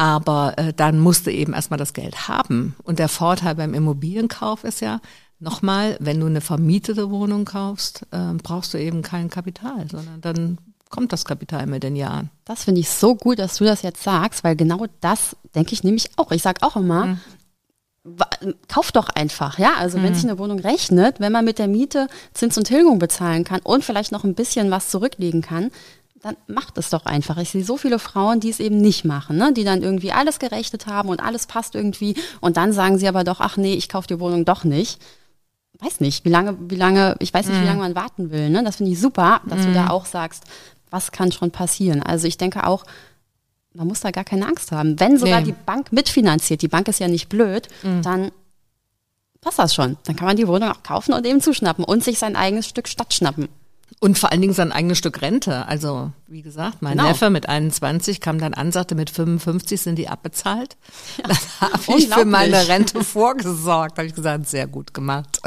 Aber 0.00 0.54
äh, 0.56 0.72
dann 0.72 0.98
musst 0.98 1.26
du 1.26 1.30
eben 1.30 1.52
erstmal 1.52 1.76
das 1.78 1.92
Geld 1.92 2.26
haben. 2.26 2.74
Und 2.84 2.98
der 2.98 3.08
Vorteil 3.10 3.54
beim 3.54 3.74
Immobilienkauf 3.74 4.64
ist 4.64 4.80
ja, 4.80 5.00
nochmal, 5.40 5.98
wenn 6.00 6.18
du 6.20 6.24
eine 6.26 6.40
vermietete 6.40 7.10
Wohnung 7.10 7.44
kaufst, 7.44 8.06
äh, 8.10 8.32
brauchst 8.42 8.72
du 8.72 8.78
eben 8.78 9.02
kein 9.02 9.28
Kapital, 9.28 9.86
sondern 9.90 10.20
dann 10.22 10.58
kommt 10.88 11.12
das 11.12 11.26
Kapital 11.26 11.66
mit 11.66 11.82
den 11.82 11.96
Jahren. 11.96 12.30
Das 12.46 12.64
finde 12.64 12.80
ich 12.80 12.88
so 12.88 13.14
gut, 13.14 13.38
dass 13.38 13.56
du 13.58 13.64
das 13.64 13.82
jetzt 13.82 14.02
sagst, 14.02 14.42
weil 14.42 14.56
genau 14.56 14.86
das 15.02 15.36
denke 15.54 15.74
ich 15.74 15.84
nämlich 15.84 16.08
auch. 16.16 16.30
Ich 16.32 16.40
sage 16.42 16.62
auch 16.62 16.76
immer, 16.76 17.06
Mhm. 17.06 18.54
kauf 18.68 18.92
doch 18.92 19.10
einfach, 19.10 19.58
ja. 19.58 19.74
Also 19.78 19.98
Mhm. 19.98 20.02
wenn 20.04 20.14
sich 20.14 20.24
eine 20.24 20.38
Wohnung 20.38 20.58
rechnet, 20.60 21.20
wenn 21.20 21.32
man 21.32 21.44
mit 21.44 21.58
der 21.58 21.68
Miete 21.68 22.06
Zins 22.32 22.56
und 22.56 22.64
Tilgung 22.64 22.98
bezahlen 22.98 23.44
kann 23.44 23.60
und 23.62 23.84
vielleicht 23.84 24.12
noch 24.12 24.24
ein 24.24 24.34
bisschen 24.34 24.70
was 24.70 24.88
zurücklegen 24.88 25.42
kann, 25.42 25.70
dann 26.22 26.36
macht 26.46 26.76
es 26.78 26.90
doch 26.90 27.06
einfach. 27.06 27.38
Ich 27.38 27.50
sehe 27.50 27.64
so 27.64 27.76
viele 27.78 27.98
Frauen, 27.98 28.40
die 28.40 28.50
es 28.50 28.60
eben 28.60 28.78
nicht 28.80 29.04
machen, 29.04 29.36
ne? 29.38 29.52
die 29.54 29.64
dann 29.64 29.82
irgendwie 29.82 30.12
alles 30.12 30.38
gerechnet 30.38 30.86
haben 30.86 31.08
und 31.08 31.20
alles 31.22 31.46
passt 31.46 31.74
irgendwie 31.74 32.14
und 32.40 32.56
dann 32.58 32.72
sagen 32.72 32.98
sie 32.98 33.08
aber 33.08 33.24
doch, 33.24 33.40
ach 33.40 33.56
nee, 33.56 33.74
ich 33.74 33.88
kaufe 33.88 34.06
die 34.08 34.20
Wohnung 34.20 34.44
doch 34.44 34.64
nicht. 34.64 35.00
Weiß 35.78 36.00
nicht, 36.00 36.26
wie 36.26 36.28
lange, 36.28 36.56
wie 36.68 36.74
lange, 36.76 37.16
ich 37.20 37.32
weiß 37.32 37.46
nicht, 37.46 37.56
Mhm. 37.56 37.62
wie 37.62 37.66
lange 37.66 37.80
man 37.80 37.94
warten 37.94 38.30
will. 38.30 38.50
Ne? 38.50 38.62
Das 38.62 38.76
finde 38.76 38.92
ich 38.92 39.00
super, 39.00 39.40
dass 39.46 39.64
du 39.64 39.72
da 39.72 39.88
auch 39.88 40.04
sagst, 40.04 40.44
was 40.90 41.10
kann 41.10 41.32
schon 41.32 41.50
passieren. 41.52 42.02
Also 42.02 42.26
ich 42.26 42.36
denke 42.36 42.66
auch, 42.66 42.84
man 43.72 43.86
muss 43.86 44.00
da 44.00 44.10
gar 44.10 44.24
keine 44.24 44.46
Angst 44.46 44.72
haben. 44.72 45.00
Wenn 45.00 45.16
sogar 45.16 45.40
Nee. 45.40 45.46
die 45.46 45.52
Bank 45.64 45.90
mitfinanziert, 45.92 46.60
die 46.60 46.68
Bank 46.68 46.86
ist 46.88 46.98
ja 47.00 47.08
nicht 47.08 47.28
blöd, 47.30 47.68
Mhm. 47.82 48.02
dann 48.02 48.32
passt 49.40 49.58
das 49.58 49.74
schon. 49.74 49.96
Dann 50.04 50.16
kann 50.16 50.26
man 50.26 50.36
die 50.36 50.46
Wohnung 50.48 50.68
auch 50.70 50.82
kaufen 50.82 51.14
und 51.14 51.24
eben 51.24 51.40
zuschnappen 51.40 51.84
und 51.84 52.04
sich 52.04 52.18
sein 52.18 52.36
eigenes 52.36 52.66
Stück 52.68 52.86
Stadt 52.88 53.14
schnappen. 53.14 53.48
Und 53.98 54.18
vor 54.18 54.32
allen 54.32 54.40
Dingen 54.40 54.54
sein 54.54 54.72
eigenes 54.72 54.96
Stück 54.98 55.20
Rente. 55.20 55.66
Also, 55.66 56.12
wie 56.26 56.40
gesagt, 56.42 56.80
mein 56.80 56.96
Genau. 56.96 57.08
Neffe 57.08 57.28
mit 57.28 57.48
21 57.48 58.20
kam 58.20 58.38
dann 58.38 58.54
an, 58.54 58.72
sagte, 58.72 58.94
mit 58.94 59.10
55 59.10 59.80
sind 59.80 59.96
die 59.96 60.08
abbezahlt. 60.08 60.76
Dann 61.22 61.36
habe 61.60 61.98
ich 61.98 62.08
für 62.08 62.24
meine 62.24 62.68
Rente 62.68 63.02
vorgesorgt. 63.04 63.98
Habe 63.98 64.06
ich 64.06 64.14
gesagt, 64.14 64.48
sehr 64.48 64.66
gut 64.66 64.94
gemacht. 64.94 65.40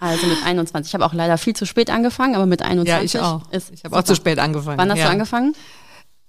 Also 0.00 0.26
mit 0.26 0.44
21. 0.44 0.90
Ich 0.90 0.94
habe 0.94 1.06
auch 1.06 1.14
leider 1.14 1.38
viel 1.38 1.54
zu 1.54 1.64
spät 1.66 1.88
angefangen, 1.90 2.34
aber 2.34 2.46
mit 2.46 2.62
21 2.62 2.88
Ja, 2.88 3.02
ich 3.02 3.24
auch. 3.24 3.50
ist 3.52 3.70
Ich 3.72 3.84
habe 3.84 3.96
auch 3.96 4.02
zu 4.02 4.14
spät 4.14 4.38
angefangen. 4.38 4.76
Wann 4.78 4.90
hast 4.90 4.98
ja. 4.98 5.06
du 5.06 5.10
angefangen? 5.12 5.54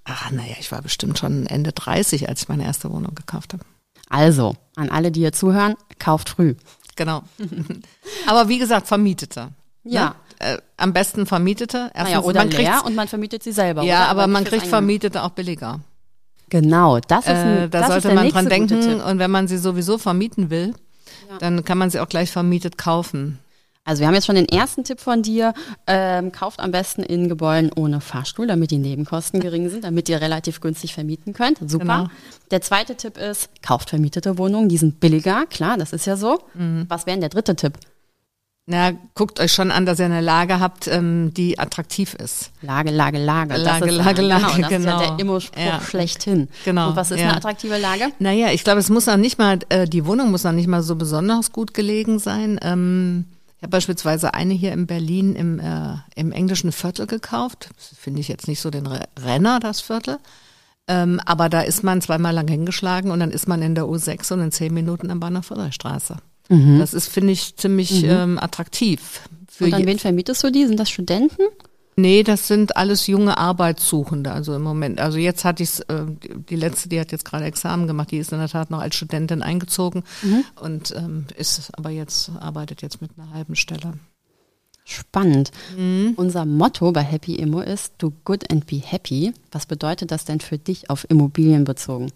Ach, 0.06 0.32
naja, 0.32 0.56
ich 0.60 0.72
war 0.72 0.82
bestimmt 0.82 1.20
schon 1.20 1.46
Ende 1.46 1.72
30, 1.72 2.30
als 2.30 2.44
ich 2.44 2.48
meine 2.48 2.64
erste 2.64 2.92
Wohnung 2.92 3.16
gekauft 3.16 3.54
habe. 3.54 3.64
Also, 4.10 4.56
an 4.76 4.90
alle, 4.90 5.12
die 5.12 5.20
hier 5.20 5.34
zuhören, 5.34 5.76
kauft 6.00 6.30
früh. 6.30 6.56
Genau. 6.96 7.24
Aber 8.28 8.48
wie 8.50 8.58
gesagt, 8.58 8.88
Vermietete. 8.88 9.50
Ja. 9.84 10.16
Ne? 10.42 10.56
Äh, 10.56 10.58
am 10.78 10.94
besten 10.94 11.26
Vermietete. 11.26 11.92
Erstens, 11.94 12.04
Naja, 12.04 12.22
oder 12.22 12.40
man 12.42 12.50
leer 12.52 12.82
und 12.86 12.96
man 12.96 13.08
vermietet 13.08 13.44
sie 13.44 13.52
selber. 13.52 13.84
ja, 13.84 14.04
oder? 14.04 14.10
aber 14.12 14.28
man 14.28 14.44
kriegt. 14.46 14.68
Vermietete 14.68 15.24
auch 15.24 15.32
billiger. 15.32 15.80
Genau, 16.50 17.00
das 17.00 17.26
ist 17.26 17.32
ein, 17.32 17.58
Äh, 17.58 17.70
da 17.70 17.80
das 17.80 17.82
ist 17.82 17.88
sollte 17.88 18.08
der 18.08 18.16
man 18.16 18.24
nächste 18.26 18.40
dran 18.42 18.50
denken. 18.50 18.82
Tipp. 18.82 19.06
Und 19.06 19.20
wenn 19.20 19.32
man 19.32 19.48
sie 19.48 19.58
sowieso 19.58 19.98
vermieten 19.98 20.50
will, 20.50 20.74
dann 21.40 21.64
kann 21.64 21.78
man 21.78 21.90
sie 21.90 22.00
auch 22.00 22.10
gleich 22.10 22.32
vermietet 22.32 22.78
kaufen. 22.78 23.40
Also 23.86 24.02
wir 24.02 24.08
haben 24.08 24.14
jetzt 24.14 24.26
schon 24.28 24.36
den 24.36 24.48
ersten 24.48 24.84
Tipp 24.84 25.00
von 25.00 25.22
dir. 25.24 25.54
Ähm, 25.88 26.32
kauft 26.32 26.60
am 26.60 26.72
besten 26.72 27.02
in 27.04 27.28
Gebäuden 27.30 27.72
ohne 27.76 28.02
Fahrstuhl, 28.02 28.46
damit 28.48 28.72
die 28.72 28.78
Nebenkosten 28.78 29.40
gering 29.40 29.70
sind, 29.70 29.84
damit 29.84 30.10
ihr 30.10 30.22
relativ 30.22 30.60
günstig 30.62 30.94
vermieten 30.94 31.34
könnt. 31.34 31.58
Super. 31.66 31.80
Genau. 31.86 32.08
Der 32.52 32.62
zweite 32.62 32.96
Tipp 32.96 33.18
ist, 33.18 33.50
kauft 33.64 33.90
vermietete 33.90 34.38
Wohnungen, 34.38 34.70
die 34.70 34.78
sind 34.78 35.00
billiger. 35.00 35.46
Klar, 35.48 35.78
das 35.78 35.94
ist 35.94 36.06
ja 36.06 36.18
so. 36.18 36.40
Mhm. 36.54 36.86
Was 36.88 37.06
wäre 37.06 37.16
denn 37.16 37.22
der 37.22 37.30
dritte 37.30 37.56
Tipp? 37.56 37.74
Na, 38.72 38.92
guckt 39.16 39.40
euch 39.40 39.52
schon 39.52 39.72
an, 39.72 39.88
dass 39.88 39.98
ihr 39.98 40.06
eine 40.06 40.22
Lage 40.22 40.60
habt, 40.60 40.88
ähm, 40.88 41.34
die 41.34 41.58
attraktiv 41.58 42.14
ist. 42.14 42.52
Lage, 42.62 42.92
Lage, 42.92 43.18
Lage. 43.18 43.58
Lage, 43.58 43.86
ist, 43.88 43.96
Lage, 43.96 44.22
Lage, 44.22 44.46
Genau, 44.46 44.46
das 44.46 44.54
ist 44.54 44.60
ja 44.72 44.78
genau. 44.78 45.00
der 45.00 45.20
Immo-Spruch 45.20 45.60
Ja. 45.66 45.82
schlechthin. 45.82 46.50
Genau, 46.66 46.90
Und 46.90 46.96
was 46.96 47.10
ist 47.10 47.20
ja. 47.20 47.30
eine 47.30 47.38
attraktive 47.38 47.80
Lage? 47.80 48.10
Naja, 48.20 48.52
ich 48.52 48.64
glaube, 48.64 48.80
es 48.80 48.92
muss 48.92 49.08
noch 49.08 49.18
nicht 49.18 49.40
mal, 49.40 49.58
äh, 49.70 49.88
die 49.88 50.06
Wohnung 50.06 50.30
muss 50.30 50.44
noch 50.44 50.52
nicht 50.52 50.68
mal 50.68 50.84
so 50.84 50.96
besonders 50.96 51.52
gut 51.52 51.74
gelegen 51.74 52.20
sein. 52.20 52.60
Ähm, 52.62 53.26
ich 53.58 53.64
habe 53.64 53.72
beispielsweise 53.72 54.36
eine 54.36 54.54
hier 54.54 54.72
in 54.72 54.86
Berlin 54.86 55.36
im, 55.36 55.60
äh, 55.60 55.96
im 56.16 56.32
englischen 56.32 56.72
Viertel 56.72 57.08
gekauft. 57.08 57.72
Finde 58.00 58.20
ich 58.22 58.28
jetzt 58.28 58.48
nicht 58.48 58.62
so 58.62 58.70
den 58.70 58.86
Re- 58.86 59.08
Renner, 59.20 59.60
das 59.60 59.82
Viertel. 59.82 60.20
Ähm, 60.88 61.20
aber 61.26 61.50
da 61.50 61.62
ist 61.62 61.84
man 61.84 62.02
zweimal 62.02 62.36
lang 62.36 62.48
hingeschlagen 62.48 63.10
und 63.10 63.20
dann 63.20 63.32
ist 63.32 63.48
man 63.48 63.64
in 63.64 63.74
der 63.74 63.86
U6 63.86 64.32
und 64.32 64.42
in 64.42 64.52
zehn 64.52 64.76
Minuten 64.76 65.10
am 65.10 65.20
Bahnhof 65.20 65.50
Friedrichstraße. 66.50 66.80
Das 66.80 66.94
ist, 66.94 67.08
finde 67.10 67.34
ich, 67.34 67.56
ziemlich 67.56 68.04
ähm, 68.04 68.40
attraktiv. 68.40 69.22
Für 69.50 69.66
Und 69.66 69.74
an 69.74 69.86
wen 69.86 70.00
vermietest 70.00 70.44
du 70.44 70.52
die? 70.52 70.66
Sind 70.66 70.80
das 70.80 70.90
Studenten? 70.90 71.44
Nee, 71.96 72.24
das 72.24 72.48
sind 72.48 72.78
alles 72.78 73.08
junge 73.08 73.38
Arbeitssuchende, 73.38 74.32
also 74.32 74.56
im 74.56 74.62
Moment. 74.62 75.02
Also 75.02 75.18
jetzt 75.18 75.44
hatte 75.44 75.64
ich 75.64 75.82
äh, 75.90 76.06
die 76.50 76.56
letzte, 76.56 76.88
die 76.88 76.98
hat 76.98 77.12
jetzt 77.12 77.26
gerade 77.26 77.44
Examen 77.44 77.88
gemacht, 77.88 78.12
die 78.12 78.20
ist 78.20 78.32
in 78.32 78.40
der 78.40 78.48
Tat 78.48 78.72
noch 78.72 78.80
als 78.80 78.96
Studentin 78.96 79.42
eingezogen 79.42 80.04
und 80.62 80.94
ähm, 80.96 81.26
ist 81.36 81.78
aber 81.78 81.90
jetzt, 81.90 82.32
arbeitet 82.40 82.82
jetzt 82.82 83.02
mit 83.02 83.12
einer 83.18 83.32
halben 83.34 83.58
Stelle. 83.58 83.96
Spannend. 84.86 85.52
Mhm. 85.78 86.14
Unser 86.16 86.46
Motto 86.46 86.92
bei 86.94 87.04
Happy 87.04 87.36
Immo 87.36 87.60
ist 87.60 87.94
Do 87.98 88.14
good 88.24 88.50
and 88.50 88.66
be 88.66 88.78
happy. 88.78 89.34
Was 89.52 89.66
bedeutet 89.66 90.10
das 90.12 90.24
denn 90.24 90.40
für 90.40 90.58
dich 90.58 90.90
auf 90.90 91.06
Immobilien 91.10 91.66
bezogen? 91.66 92.12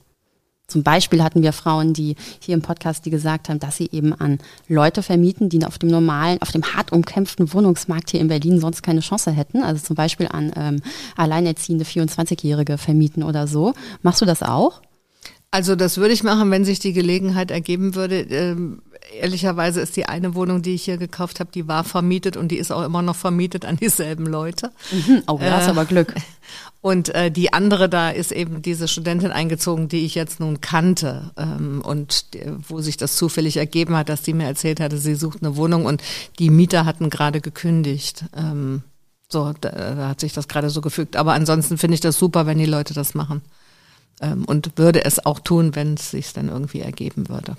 Zum 0.67 0.81
Beispiel 0.81 1.21
hatten 1.21 1.43
wir 1.43 1.53
Frauen, 1.53 1.93
die 1.93 2.15
hier 2.39 2.55
im 2.55 2.61
Podcast, 2.61 3.05
die 3.05 3.09
gesagt 3.09 3.49
haben, 3.49 3.59
dass 3.59 3.77
sie 3.77 3.89
eben 3.91 4.13
an 4.13 4.39
Leute 4.67 5.03
vermieten, 5.03 5.49
die 5.49 5.63
auf 5.65 5.77
dem 5.77 5.89
normalen, 5.89 6.41
auf 6.41 6.51
dem 6.51 6.63
hart 6.63 6.91
umkämpften 6.91 7.53
Wohnungsmarkt 7.53 8.11
hier 8.11 8.21
in 8.21 8.29
Berlin 8.29 8.59
sonst 8.59 8.81
keine 8.81 9.01
Chance 9.01 9.31
hätten. 9.31 9.61
Also 9.61 9.83
zum 9.83 9.95
Beispiel 9.95 10.27
an 10.27 10.53
ähm, 10.55 10.81
alleinerziehende 11.17 11.85
24-Jährige 11.85 12.77
vermieten 12.77 13.23
oder 13.23 13.45
so. 13.45 13.73
Machst 14.01 14.21
du 14.21 14.25
das 14.25 14.41
auch? 14.41 14.81
Also 15.51 15.75
das 15.75 15.97
würde 15.97 16.15
ich 16.15 16.23
machen, 16.23 16.49
wenn 16.49 16.65
sich 16.65 16.79
die 16.79 16.93
Gelegenheit 16.93 17.51
ergeben 17.51 17.93
würde. 17.93 18.21
Ähm, 18.21 18.81
ehrlicherweise 19.21 19.81
ist 19.81 19.95
die 19.95 20.07
eine 20.07 20.33
Wohnung, 20.33 20.63
die 20.63 20.73
ich 20.73 20.85
hier 20.85 20.97
gekauft 20.97 21.39
habe, 21.39 21.51
die 21.53 21.67
war 21.67 21.83
vermietet 21.83 22.37
und 22.37 22.47
die 22.47 22.57
ist 22.57 22.71
auch 22.71 22.83
immer 22.83 23.03
noch 23.03 23.15
vermietet 23.15 23.63
an 23.63 23.77
dieselben 23.77 24.25
Leute. 24.25 24.71
Oh, 25.27 25.37
da 25.39 25.57
hast 25.57 25.67
du 25.67 25.71
aber 25.71 25.85
Glück. 25.85 26.15
Und 26.83 27.15
äh, 27.15 27.31
die 27.31 27.53
andere 27.53 27.87
da 27.87 28.09
ist 28.09 28.33
eben 28.33 28.61
diese 28.61 28.89
Studentin 28.89 29.31
eingezogen, 29.31 29.87
die 29.87 30.03
ich 30.03 30.15
jetzt 30.15 30.41
nun 30.41 30.59
kannte 30.59 31.31
ähm, 31.37 31.81
und 31.81 32.33
die, 32.33 32.41
wo 32.67 32.81
sich 32.81 32.97
das 32.97 33.15
zufällig 33.15 33.55
ergeben 33.55 33.95
hat, 33.95 34.09
dass 34.09 34.21
die 34.21 34.33
mir 34.33 34.47
erzählt 34.47 34.81
hatte, 34.81 34.97
sie 34.97 35.15
sucht 35.15 35.41
eine 35.41 35.55
Wohnung 35.55 35.85
und 35.85 36.03
die 36.39 36.49
Mieter 36.49 36.83
hatten 36.83 37.09
gerade 37.09 37.39
gekündigt. 37.39 38.25
Ähm, 38.35 38.83
so, 39.29 39.53
da, 39.61 39.69
da 39.69 40.09
hat 40.09 40.19
sich 40.19 40.33
das 40.33 40.49
gerade 40.49 40.69
so 40.69 40.81
gefügt. 40.81 41.15
Aber 41.15 41.31
ansonsten 41.31 41.77
finde 41.77 41.95
ich 41.95 42.01
das 42.01 42.17
super, 42.19 42.47
wenn 42.47 42.57
die 42.57 42.65
Leute 42.65 42.93
das 42.93 43.13
machen. 43.13 43.43
Ähm, 44.19 44.43
und 44.43 44.77
würde 44.77 45.05
es 45.05 45.25
auch 45.25 45.39
tun, 45.39 45.75
wenn 45.75 45.93
es 45.93 46.11
sich 46.11 46.33
dann 46.33 46.49
irgendwie 46.49 46.81
ergeben 46.81 47.29
würde. 47.29 47.55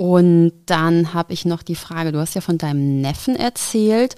Und 0.00 0.52
dann 0.66 1.12
habe 1.12 1.32
ich 1.32 1.44
noch 1.44 1.64
die 1.64 1.74
Frage, 1.74 2.12
du 2.12 2.20
hast 2.20 2.34
ja 2.34 2.40
von 2.40 2.56
deinem 2.56 3.00
Neffen 3.00 3.34
erzählt. 3.34 4.14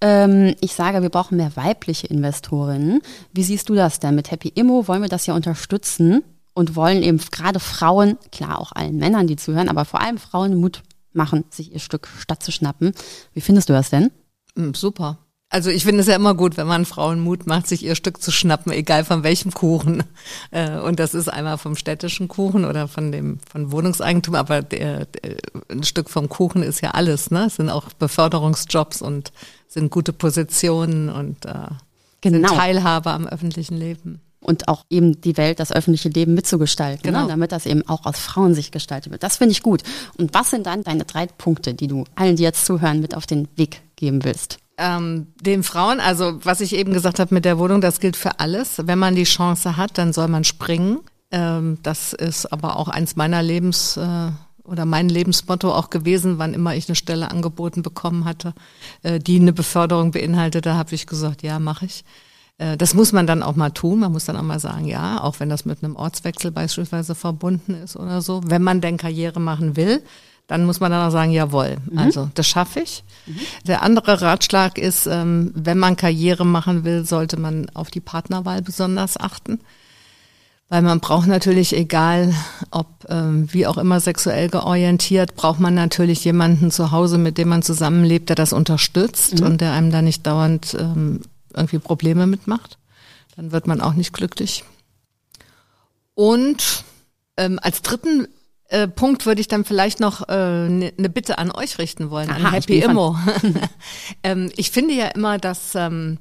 Ähm, 0.00 0.54
ich 0.60 0.74
sage, 0.74 1.02
wir 1.02 1.10
brauchen 1.10 1.36
mehr 1.36 1.56
weibliche 1.56 2.06
Investorinnen. 2.06 3.02
Wie 3.32 3.42
siehst 3.42 3.68
du 3.68 3.74
das 3.74 3.98
denn? 3.98 4.14
Mit 4.14 4.30
Happy 4.30 4.52
Immo 4.54 4.86
wollen 4.86 5.02
wir 5.02 5.08
das 5.08 5.26
ja 5.26 5.34
unterstützen 5.34 6.22
und 6.54 6.76
wollen 6.76 7.02
eben 7.02 7.18
gerade 7.18 7.58
Frauen, 7.58 8.16
klar 8.30 8.60
auch 8.60 8.70
allen 8.70 8.96
Männern, 8.96 9.26
die 9.26 9.34
zuhören, 9.34 9.68
aber 9.68 9.84
vor 9.84 10.00
allem 10.00 10.18
Frauen 10.18 10.54
Mut 10.54 10.82
machen, 11.12 11.42
sich 11.50 11.72
ihr 11.72 11.80
Stück 11.80 12.06
Stadt 12.16 12.44
zu 12.44 12.52
schnappen. 12.52 12.92
Wie 13.32 13.40
findest 13.40 13.68
du 13.68 13.72
das 13.72 13.90
denn? 13.90 14.12
Mm, 14.54 14.72
super. 14.72 15.18
Also 15.54 15.70
ich 15.70 15.84
finde 15.84 16.00
es 16.00 16.08
ja 16.08 16.16
immer 16.16 16.34
gut, 16.34 16.56
wenn 16.56 16.66
man 16.66 16.84
Frauen 16.84 17.20
Mut 17.20 17.46
macht, 17.46 17.68
sich 17.68 17.84
ihr 17.84 17.94
Stück 17.94 18.20
zu 18.20 18.32
schnappen, 18.32 18.72
egal 18.72 19.04
von 19.04 19.22
welchem 19.22 19.52
Kuchen. 19.52 20.02
Äh, 20.50 20.78
Und 20.80 20.98
das 20.98 21.14
ist 21.14 21.28
einmal 21.28 21.58
vom 21.58 21.76
städtischen 21.76 22.26
Kuchen 22.28 22.64
oder 22.64 22.88
von 22.88 23.12
dem 23.12 23.38
von 23.50 23.70
Wohnungseigentum, 23.72 24.34
aber 24.34 24.62
der, 24.62 25.06
der, 25.06 25.36
ein 25.70 25.82
Stück 25.84 26.10
vom 26.10 26.28
Kuchen 26.28 26.62
ist 26.62 26.80
ja 26.80 26.90
alles, 26.90 27.30
ne? 27.30 27.44
Es 27.46 27.56
sind 27.56 27.68
auch 27.70 27.92
Beförderungsjobs 27.92 29.00
und 29.02 29.32
sind 29.68 29.90
gute 29.90 30.12
Positionen 30.12 31.08
und 31.08 31.44
äh, 31.46 31.68
Genau. 32.20 32.54
Teilhabe 32.54 33.10
am 33.10 33.26
öffentlichen 33.26 33.76
Leben. 33.76 34.20
und 34.40 34.68
auch 34.68 34.84
eben 34.90 35.20
die 35.20 35.36
Welt, 35.36 35.58
das 35.60 35.72
öffentliche 35.72 36.08
Leben 36.08 36.34
mitzugestalten, 36.34 37.02
Genau. 37.02 37.22
ne? 37.22 37.28
damit 37.28 37.52
das 37.52 37.64
eben 37.66 37.86
auch 37.88 38.04
aus 38.06 38.18
Frauensicht 38.18 38.72
gestaltet 38.72 39.10
wird. 39.12 39.22
Das 39.22 39.36
finde 39.38 39.52
ich 39.52 39.62
gut. 39.62 39.82
Und 40.18 40.34
was 40.34 40.50
sind 40.50 40.66
dann 40.66 40.82
deine 40.82 41.04
drei 41.04 41.26
Punkte, 41.26 41.74
die 41.74 41.86
du 41.86 42.04
allen, 42.14 42.36
die 42.36 42.42
jetzt 42.42 42.66
zuhören, 42.66 43.00
mit 43.00 43.14
auf 43.16 43.26
den 43.26 43.48
Weg 43.56 43.80
geben 43.96 44.24
willst? 44.24 44.58
Ähm, 44.76 45.28
den 45.40 45.62
Frauen, 45.62 46.00
also 46.00 46.44
was 46.44 46.60
ich 46.60 46.74
eben 46.74 46.92
gesagt 46.92 47.20
habe 47.20 47.32
mit 47.32 47.44
der 47.44 47.58
Wohnung, 47.58 47.80
das 47.80 48.00
gilt 48.00 48.16
für 48.16 48.40
alles. 48.40 48.82
Wenn 48.84 48.98
man 48.98 49.14
die 49.14 49.24
Chance 49.24 49.76
hat, 49.76 49.98
dann 49.98 50.12
soll 50.12 50.28
man 50.28 50.42
springen. 50.44 50.98
Ähm, 51.30 51.78
das 51.82 52.12
ist 52.12 52.52
aber 52.52 52.76
auch 52.76 52.88
eins 52.88 53.14
meiner 53.16 53.42
Lebens 53.42 53.96
äh, 53.96 54.30
oder 54.64 54.84
mein 54.84 55.08
Lebensmotto 55.08 55.72
auch 55.72 55.90
gewesen, 55.90 56.38
wann 56.38 56.54
immer 56.54 56.74
ich 56.74 56.88
eine 56.88 56.96
Stelle 56.96 57.30
angeboten 57.30 57.82
bekommen 57.82 58.24
hatte, 58.24 58.54
äh, 59.02 59.18
die 59.20 59.38
eine 59.38 59.52
Beförderung 59.52 60.10
beinhaltete, 60.10 60.74
habe 60.74 60.94
ich 60.94 61.06
gesagt, 61.06 61.42
ja, 61.42 61.58
mache 61.58 61.86
ich. 61.86 62.04
Äh, 62.58 62.76
Das 62.76 62.94
muss 62.94 63.12
man 63.12 63.26
dann 63.26 63.42
auch 63.42 63.56
mal 63.56 63.70
tun. 63.70 64.00
Man 64.00 64.12
muss 64.12 64.24
dann 64.24 64.36
auch 64.36 64.42
mal 64.42 64.60
sagen, 64.60 64.86
ja, 64.86 65.22
auch 65.22 65.38
wenn 65.40 65.48
das 65.48 65.64
mit 65.64 65.84
einem 65.84 65.96
Ortswechsel 65.96 66.50
beispielsweise 66.50 67.14
verbunden 67.14 67.74
ist 67.74 67.96
oder 67.96 68.22
so. 68.22 68.40
Wenn 68.44 68.62
man 68.62 68.80
denn 68.80 68.96
Karriere 68.96 69.40
machen 69.40 69.76
will, 69.76 70.02
dann 70.46 70.66
muss 70.66 70.80
man 70.80 70.90
dann 70.90 71.06
auch 71.06 71.12
sagen, 71.12 71.32
jawohl, 71.32 71.78
also 71.96 72.30
das 72.34 72.46
schaffe 72.46 72.80
ich. 72.80 73.02
Der 73.66 73.82
andere 73.82 74.20
Ratschlag 74.20 74.76
ist, 74.76 75.06
ähm, 75.06 75.52
wenn 75.54 75.78
man 75.78 75.96
Karriere 75.96 76.44
machen 76.44 76.84
will, 76.84 77.06
sollte 77.06 77.38
man 77.38 77.70
auf 77.72 77.90
die 77.90 78.00
Partnerwahl 78.00 78.60
besonders 78.60 79.18
achten. 79.18 79.60
Weil 80.68 80.82
man 80.82 81.00
braucht 81.00 81.28
natürlich, 81.28 81.74
egal 81.76 82.34
ob 82.70 82.86
ähm, 83.08 83.48
wie 83.52 83.66
auch 83.66 83.78
immer 83.78 84.00
sexuell 84.00 84.48
georientiert, 84.48 85.34
braucht 85.36 85.60
man 85.60 85.74
natürlich 85.74 86.24
jemanden 86.24 86.70
zu 86.70 86.90
Hause, 86.90 87.16
mit 87.16 87.38
dem 87.38 87.48
man 87.48 87.62
zusammenlebt, 87.62 88.28
der 88.28 88.36
das 88.36 88.52
unterstützt 88.52 89.40
und 89.40 89.60
der 89.60 89.72
einem 89.72 89.90
da 89.90 90.02
nicht 90.02 90.26
dauernd 90.26 90.76
ähm, 90.78 91.20
irgendwie 91.54 91.78
Probleme 91.78 92.26
mitmacht. 92.26 92.78
Dann 93.36 93.52
wird 93.52 93.66
man 93.66 93.80
auch 93.80 93.94
nicht 93.94 94.12
glücklich. 94.12 94.64
Und 96.14 96.84
ähm, 97.36 97.58
als 97.62 97.82
dritten 97.82 98.28
äh, 98.74 98.88
Punkt 98.88 99.24
würde 99.24 99.40
ich 99.40 99.46
dann 99.46 99.64
vielleicht 99.64 100.00
noch 100.00 100.22
eine 100.22 100.66
äh, 100.66 100.68
ne 100.68 100.92
ne 100.96 101.08
Bitte 101.08 101.38
an 101.38 101.52
euch 101.52 101.78
richten 101.78 102.10
wollen, 102.10 102.28
Aha, 102.28 102.36
an 102.36 102.44
ich 102.46 102.52
Happy 102.64 102.80
bin 102.80 102.90
Immo. 102.90 103.16
ähm, 104.24 104.50
ich 104.56 104.70
finde 104.70 104.94
ja 104.94 105.06
immer, 105.08 105.38
dass 105.38 105.74
ähm, 105.74 106.18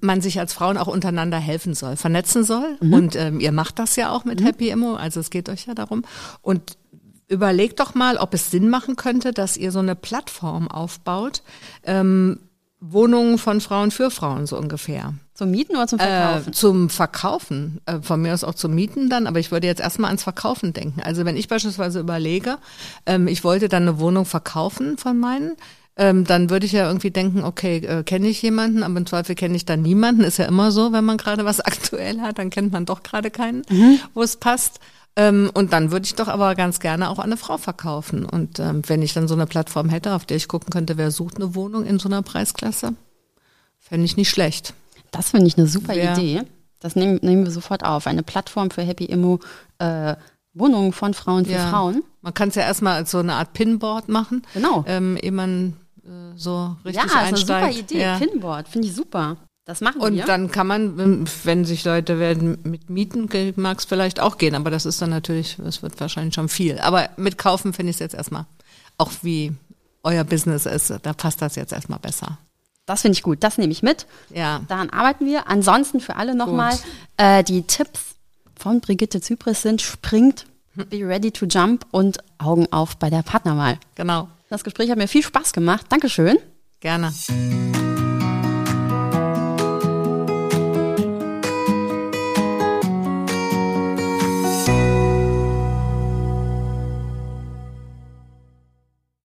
man 0.00 0.20
sich 0.20 0.38
als 0.38 0.52
Frauen 0.52 0.76
auch 0.76 0.86
untereinander 0.86 1.38
helfen 1.38 1.74
soll, 1.74 1.96
vernetzen 1.96 2.44
soll. 2.44 2.76
Und 2.80 3.16
ähm, 3.16 3.40
ihr 3.40 3.52
macht 3.52 3.78
das 3.78 3.96
ja 3.96 4.10
auch 4.10 4.24
mit 4.24 4.44
Happy 4.44 4.68
Immo, 4.68 4.94
also 4.94 5.20
es 5.20 5.30
geht 5.30 5.48
euch 5.48 5.66
ja 5.66 5.74
darum. 5.74 6.02
Und 6.42 6.76
überlegt 7.28 7.80
doch 7.80 7.94
mal, 7.94 8.18
ob 8.18 8.34
es 8.34 8.50
Sinn 8.50 8.68
machen 8.68 8.96
könnte, 8.96 9.32
dass 9.32 9.56
ihr 9.56 9.72
so 9.72 9.78
eine 9.78 9.96
Plattform 9.96 10.68
aufbaut, 10.68 11.42
ähm, 11.84 12.38
Wohnungen 12.80 13.38
von 13.38 13.60
Frauen 13.60 13.90
für 13.90 14.10
Frauen 14.10 14.46
so 14.46 14.58
ungefähr. 14.58 15.14
Zum 15.34 15.50
Mieten 15.50 15.74
oder 15.74 15.88
zum 15.88 15.98
Verkaufen? 15.98 16.48
Äh, 16.48 16.52
zum 16.52 16.90
Verkaufen, 16.90 17.80
äh, 17.86 18.00
von 18.00 18.22
mir 18.22 18.32
aus 18.32 18.44
auch 18.44 18.54
zum 18.54 18.74
Mieten 18.74 19.10
dann, 19.10 19.26
aber 19.26 19.40
ich 19.40 19.50
würde 19.50 19.66
jetzt 19.66 19.80
erstmal 19.80 20.08
ans 20.08 20.22
Verkaufen 20.22 20.72
denken. 20.72 21.00
Also 21.02 21.24
wenn 21.24 21.36
ich 21.36 21.48
beispielsweise 21.48 21.98
überlege, 21.98 22.58
ähm, 23.04 23.26
ich 23.26 23.42
wollte 23.42 23.68
dann 23.68 23.82
eine 23.82 23.98
Wohnung 23.98 24.26
verkaufen 24.26 24.96
von 24.96 25.18
meinen, 25.18 25.56
ähm, 25.96 26.24
dann 26.24 26.50
würde 26.50 26.66
ich 26.66 26.72
ja 26.72 26.86
irgendwie 26.86 27.10
denken, 27.10 27.42
okay, 27.42 27.78
äh, 27.78 28.02
kenne 28.04 28.28
ich 28.28 28.42
jemanden, 28.42 28.84
aber 28.84 28.96
im 28.96 29.06
Zweifel 29.06 29.34
kenne 29.34 29.56
ich 29.56 29.64
dann 29.64 29.82
niemanden. 29.82 30.22
Ist 30.22 30.38
ja 30.38 30.44
immer 30.44 30.70
so, 30.70 30.92
wenn 30.92 31.04
man 31.04 31.16
gerade 31.16 31.44
was 31.44 31.60
aktuell 31.64 32.20
hat, 32.20 32.38
dann 32.38 32.50
kennt 32.50 32.72
man 32.72 32.84
doch 32.84 33.02
gerade 33.02 33.30
keinen, 33.30 33.62
wo 34.14 34.22
es 34.22 34.36
passt. 34.36 34.78
Ähm, 35.16 35.50
und 35.54 35.72
dann 35.72 35.92
würde 35.92 36.06
ich 36.06 36.14
doch 36.14 36.28
aber 36.28 36.54
ganz 36.54 36.80
gerne 36.80 37.08
auch 37.08 37.18
an 37.18 37.26
eine 37.26 37.36
Frau 37.36 37.58
verkaufen. 37.58 38.24
Und 38.24 38.58
ähm, 38.58 38.82
wenn 38.86 39.02
ich 39.02 39.14
dann 39.14 39.28
so 39.28 39.34
eine 39.34 39.46
Plattform 39.46 39.88
hätte, 39.88 40.14
auf 40.14 40.26
der 40.26 40.36
ich 40.36 40.48
gucken 40.48 40.70
könnte, 40.70 40.96
wer 40.96 41.10
sucht 41.10 41.36
eine 41.36 41.54
Wohnung 41.54 41.84
in 41.84 41.98
so 41.98 42.08
einer 42.08 42.22
Preisklasse, 42.22 42.94
fände 43.78 44.04
ich 44.04 44.16
nicht 44.16 44.30
schlecht. 44.30 44.74
Das 45.16 45.30
finde 45.30 45.46
ich 45.46 45.56
eine 45.56 45.66
super 45.66 45.94
Ja. 45.94 46.12
Idee. 46.16 46.42
Das 46.80 46.96
nehmen, 46.96 47.18
nehmen 47.22 47.44
wir 47.44 47.50
sofort 47.50 47.84
auf. 47.84 48.06
Eine 48.06 48.22
Plattform 48.22 48.70
für 48.70 48.82
Happy 48.82 49.04
Immo, 49.06 49.40
äh, 49.78 50.16
Wohnungen 50.52 50.92
von 50.92 51.14
Frauen 51.14 51.46
für 51.46 51.52
Ja. 51.52 51.70
Frauen. 51.70 52.02
Man 52.20 52.34
kann 52.34 52.48
es 52.50 52.54
ja 52.56 52.62
erstmal 52.62 52.94
als 52.96 53.10
so 53.10 53.18
eine 53.18 53.34
Art 53.34 53.52
Pinboard 53.54 54.08
machen, 54.08 54.42
Genau. 54.54 54.84
ähm, 54.86 55.16
ehe 55.20 55.32
man 55.32 55.74
äh, 56.04 56.08
so 56.36 56.76
richtig 56.84 57.02
ja, 57.02 57.06
ist 57.08 57.16
eine 57.16 57.28
einsteigt. 57.28 57.74
super 57.74 57.80
Idee. 57.80 58.00
Ja. 58.00 58.18
Pinboard, 58.18 58.68
finde 58.68 58.88
ich 58.88 58.94
super. 58.94 59.36
Das 59.66 59.80
machen 59.80 60.00
Und 60.02 60.14
wir. 60.14 60.26
dann 60.26 60.50
kann 60.50 60.66
man, 60.66 61.26
wenn 61.44 61.64
sich 61.64 61.84
Leute 61.86 62.18
werden 62.18 62.58
mit 62.64 62.90
Mieten, 62.90 63.30
mag 63.56 63.78
es 63.78 63.86
vielleicht 63.86 64.20
auch 64.20 64.36
gehen, 64.36 64.54
aber 64.54 64.70
das 64.70 64.84
ist 64.84 65.00
dann 65.00 65.08
natürlich, 65.08 65.58
es 65.58 65.82
wird 65.82 65.98
wahrscheinlich 66.00 66.34
schon 66.34 66.50
viel. 66.50 66.78
Aber 66.80 67.08
mit 67.16 67.38
Kaufen 67.38 67.72
finde 67.72 67.88
ich 67.90 67.96
es 67.96 68.00
jetzt 68.00 68.14
erstmal, 68.14 68.44
auch 68.98 69.10
wie 69.22 69.52
euer 70.02 70.22
Business 70.24 70.66
ist, 70.66 70.92
da 71.02 71.12
passt 71.14 71.40
das 71.40 71.56
jetzt 71.56 71.72
erstmal 71.72 71.98
besser. 71.98 72.36
Das 72.86 73.02
finde 73.02 73.16
ich 73.16 73.22
gut. 73.22 73.42
Das 73.42 73.58
nehme 73.58 73.72
ich 73.72 73.82
mit. 73.82 74.06
Ja. 74.30 74.60
Daran 74.68 74.90
arbeiten 74.90 75.26
wir. 75.26 75.48
Ansonsten 75.48 76.00
für 76.00 76.16
alle 76.16 76.34
nochmal, 76.34 76.76
äh, 77.16 77.42
die 77.42 77.62
Tipps 77.62 78.16
von 78.56 78.80
Brigitte 78.80 79.20
Zypris 79.20 79.62
sind, 79.62 79.80
springt. 79.82 80.46
be 80.74 81.06
ready 81.06 81.30
to 81.30 81.46
jump 81.46 81.86
und 81.92 82.18
Augen 82.38 82.70
auf 82.72 82.96
bei 82.96 83.08
der 83.08 83.22
Partnerwahl. 83.22 83.78
Genau. 83.94 84.28
Das 84.50 84.64
Gespräch 84.64 84.90
hat 84.90 84.98
mir 84.98 85.08
viel 85.08 85.22
Spaß 85.22 85.52
gemacht. 85.52 85.86
Dankeschön. 85.88 86.38
Gerne. 86.80 87.12